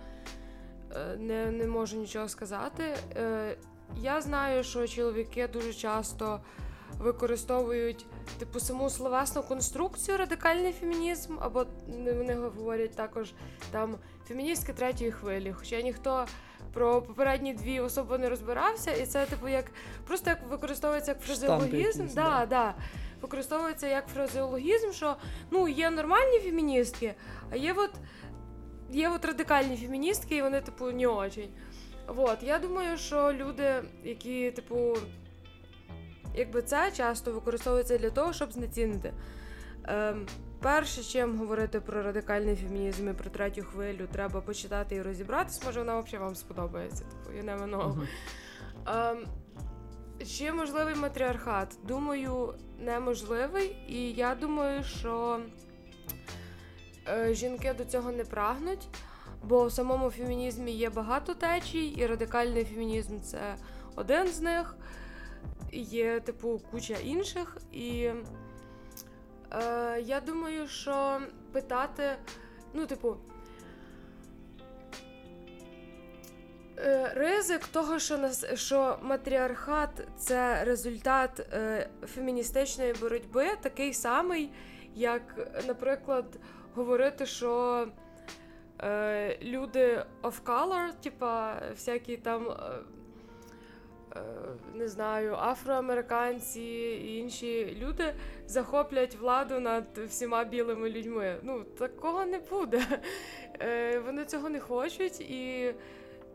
е, 0.96 1.16
не, 1.16 1.50
не 1.50 1.66
можу 1.66 1.96
нічого 1.96 2.28
сказати. 2.28 2.96
Е, 3.16 3.56
я 3.96 4.20
знаю, 4.20 4.64
що 4.64 4.86
чоловіки 4.86 5.48
дуже 5.48 5.72
часто 5.74 6.40
використовують 6.98 8.06
типу 8.38 8.60
саму 8.60 8.90
словесну 8.90 9.42
конструкцію 9.42 10.16
радикальний 10.16 10.72
фемінізм, 10.72 11.36
або 11.40 11.66
вони 11.88 12.34
говорять 12.34 12.96
також 12.96 13.32
там 13.70 13.96
феміністки 14.28 14.72
третьої 14.72 15.12
хвилі. 15.12 15.52
Хоча 15.52 15.80
ніхто 15.80 16.26
про 16.72 17.02
попередні 17.02 17.54
дві 17.54 17.80
особи 17.80 18.18
не 18.18 18.28
розбирався, 18.28 18.90
і 18.90 19.06
це 19.06 19.26
типу 19.26 19.48
як 19.48 19.64
просто 20.06 20.30
як 20.30 20.38
використовується 20.50 21.10
як 21.10 21.20
фразеологізм. 21.20 22.06
да, 22.06 22.14
да. 22.14 22.46
да. 22.46 22.74
Використовується 23.22 23.86
як 23.88 24.06
фразеологізм, 24.06 24.92
що 24.92 25.16
ну 25.50 25.68
є 25.68 25.90
нормальні 25.90 26.38
феміністки, 26.38 27.14
а 27.50 27.56
є 27.56 27.74
от, 27.76 27.90
є 28.90 29.10
от 29.10 29.24
радикальні 29.24 29.76
феміністки, 29.76 30.36
і 30.36 30.42
вони, 30.42 30.60
типу, 30.60 30.90
не 30.90 31.06
очень. 31.06 31.48
Вот, 32.08 32.42
я 32.42 32.58
думаю, 32.58 32.98
що 32.98 33.32
люди, 33.32 33.74
які, 34.04 34.50
типу, 34.50 34.96
якби 36.36 36.62
це 36.62 36.90
часто 36.96 37.32
використовується 37.32 37.98
для 37.98 38.10
того, 38.10 38.32
щоб 38.32 38.52
знецінити. 38.52 39.12
Ем, 39.84 40.26
перше, 40.60 41.02
чим 41.02 41.38
говорити 41.38 41.80
про 41.80 42.02
радикальний 42.02 42.56
фемінізм 42.56 43.08
і 43.08 43.12
про 43.12 43.30
третю 43.30 43.62
хвилю, 43.62 44.08
треба 44.12 44.40
почитати 44.40 44.94
і 44.94 45.02
розібратись, 45.02 45.64
може 45.64 45.78
вона 45.78 46.00
взагалі 46.00 46.24
вам 46.24 46.34
сподобається. 46.34 47.04
Типу, 47.04 47.38
you 47.38 47.44
never 47.44 47.70
know. 47.70 48.06
Чи 50.26 50.52
можливий 50.52 50.94
матріархат? 50.94 51.76
Думаю, 51.84 52.54
неможливий. 52.78 53.76
І 53.88 54.12
я 54.12 54.34
думаю, 54.34 54.84
що 54.84 55.40
е, 57.08 57.34
жінки 57.34 57.74
до 57.78 57.84
цього 57.84 58.12
не 58.12 58.24
прагнуть, 58.24 58.88
бо 59.44 59.66
в 59.66 59.72
самому 59.72 60.10
фемінізмі 60.10 60.72
є 60.72 60.90
багато 60.90 61.34
течій, 61.34 61.86
і 61.86 62.06
радикальний 62.06 62.64
фемінізм 62.64 63.20
це 63.20 63.56
один 63.96 64.28
з 64.28 64.40
них. 64.40 64.76
Є, 65.72 66.20
типу, 66.20 66.60
куча 66.70 66.94
інших. 66.94 67.56
І 67.72 68.10
е, 69.52 70.00
я 70.00 70.20
думаю, 70.20 70.68
що 70.68 71.20
питати, 71.52 72.16
ну, 72.74 72.86
типу. 72.86 73.16
Е, 76.84 77.12
Ризик 77.14 77.66
того, 77.66 77.98
що 77.98 78.18
нас 78.18 78.44
що 78.54 78.98
матріархат 79.02 79.90
це 80.16 80.64
результат 80.64 81.40
е, 81.40 81.88
феміністичної 82.06 82.94
боротьби, 83.00 83.46
такий 83.60 83.94
самий, 83.94 84.52
як, 84.94 85.22
наприклад, 85.66 86.24
говорити, 86.74 87.26
що 87.26 87.86
е, 88.82 89.38
люди 89.42 90.04
of 90.22 90.42
color, 90.44 90.92
типа 91.02 91.54
всякі 91.70 92.16
там. 92.16 92.48
Е, 92.48 92.54
е, 94.16 94.20
не 94.74 94.88
знаю, 94.88 95.34
афроамериканці 95.34 96.60
і 96.60 97.16
інші 97.16 97.76
люди 97.80 98.14
захоплять 98.50 99.14
владу 99.14 99.60
над 99.60 99.98
всіма 99.98 100.44
білими 100.44 100.90
людьми. 100.90 101.36
Ну, 101.42 101.64
такого 101.64 102.26
не 102.26 102.38
буде. 102.38 102.82
Е, 103.62 103.98
вони 103.98 104.24
цього 104.24 104.48
не 104.48 104.60
хочуть 104.60 105.20
і 105.20 105.74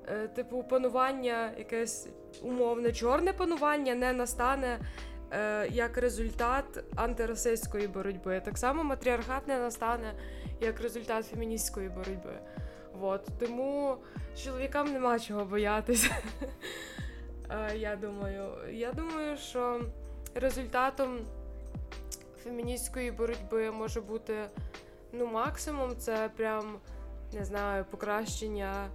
е, 0.08 0.28
типу, 0.28 0.64
панування, 0.64 1.52
якесь 1.58 2.08
умовне 2.42 2.92
чорне 2.92 3.34
панування 3.34 3.96
не 3.96 4.14
настане 4.14 4.80
е, 5.32 5.68
як 5.72 5.98
результат 5.98 6.84
антирасистської 6.96 7.88
боротьби. 7.88 8.42
Так 8.46 8.58
само 8.58 8.84
матріархат 8.84 9.48
не 9.48 9.60
настане 9.60 10.14
як 10.62 10.82
результат 10.82 11.26
феміністської 11.26 11.90
боротьби. 11.90 12.34
Вот. 12.94 13.28
Тому 13.40 13.98
чоловікам 14.44 14.94
нема 14.94 15.20
чого 15.20 15.46
боятися. 15.46 16.16
Е, 17.50 17.78
Я 17.78 17.96
думаю. 17.96 18.46
Я 18.72 18.92
думаю, 18.92 19.38
що 19.38 19.82
результатом 20.36 21.20
феміністської 22.46 23.12
боротьби 23.12 23.72
може 23.72 24.02
бути 24.02 24.50
ну, 25.12 25.28
максимум 25.28 25.98
це 25.98 26.30
прям 26.38 26.80
не 27.34 27.46
знаю, 27.46 27.86
покращення, 27.86 28.90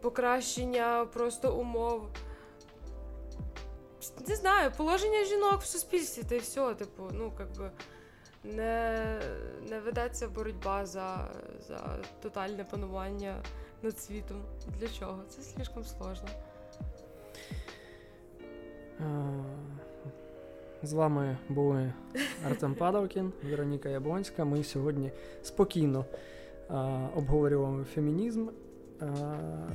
покращення 0.00 1.06
просто 1.12 1.56
умов. 1.56 2.08
Не 4.28 4.36
знаю, 4.36 4.72
положення 4.76 5.24
жінок 5.24 5.60
в 5.60 5.66
суспільстві, 5.66 6.22
та 6.22 6.34
й 6.34 6.38
все, 6.38 6.74
типу, 6.74 7.02
ну, 7.12 7.32
как 7.38 7.50
би 7.58 7.70
не, 8.44 9.20
не 9.70 9.80
ведеться 9.80 10.28
боротьба 10.28 10.86
за, 10.86 11.30
за 11.68 11.98
тотальне 12.22 12.64
панування 12.64 13.42
над 13.82 13.98
світом. 13.98 14.44
Для 14.78 14.88
чого? 14.88 15.22
Це 15.28 15.42
слишком 15.42 15.84
сложно. 15.84 16.28
З 20.82 20.92
вами 20.92 21.36
були 21.48 21.92
Артем 22.46 22.74
Падавкін, 22.74 23.32
Вероніка 23.50 23.88
Яблонська. 23.88 24.44
Ми 24.44 24.64
сьогодні 24.64 25.12
спокійно 25.42 26.04
е, 26.70 26.74
обговорювали 27.16 27.84
фемінізм. 27.84 28.48
Е, 29.02 29.06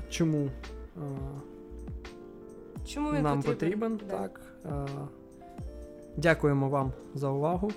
чому 0.10 0.50
е, 0.98 1.02
Чому 2.86 3.12
він 3.12 3.22
нам 3.24 3.44
потрібен? 3.44 3.98
потрібен? 3.98 4.10
Да. 4.10 4.18
Так. 4.18 4.42
Е, 4.66 5.08
дякуємо 6.18 6.70
вам 6.70 6.92
за 7.14 7.30
увагу. 7.30 7.72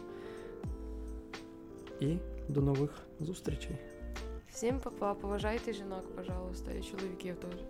І 2.00 2.16
до 2.48 2.60
нових 2.60 2.90
зустрічей. 3.20 3.76
Всім 4.50 4.80
папа, 4.84 5.14
поважайте 5.14 5.72
жінок, 5.72 6.16
пожалуйста, 6.16 6.70
і 6.72 6.82
чоловіків 6.82 7.36
теж. 7.36 7.60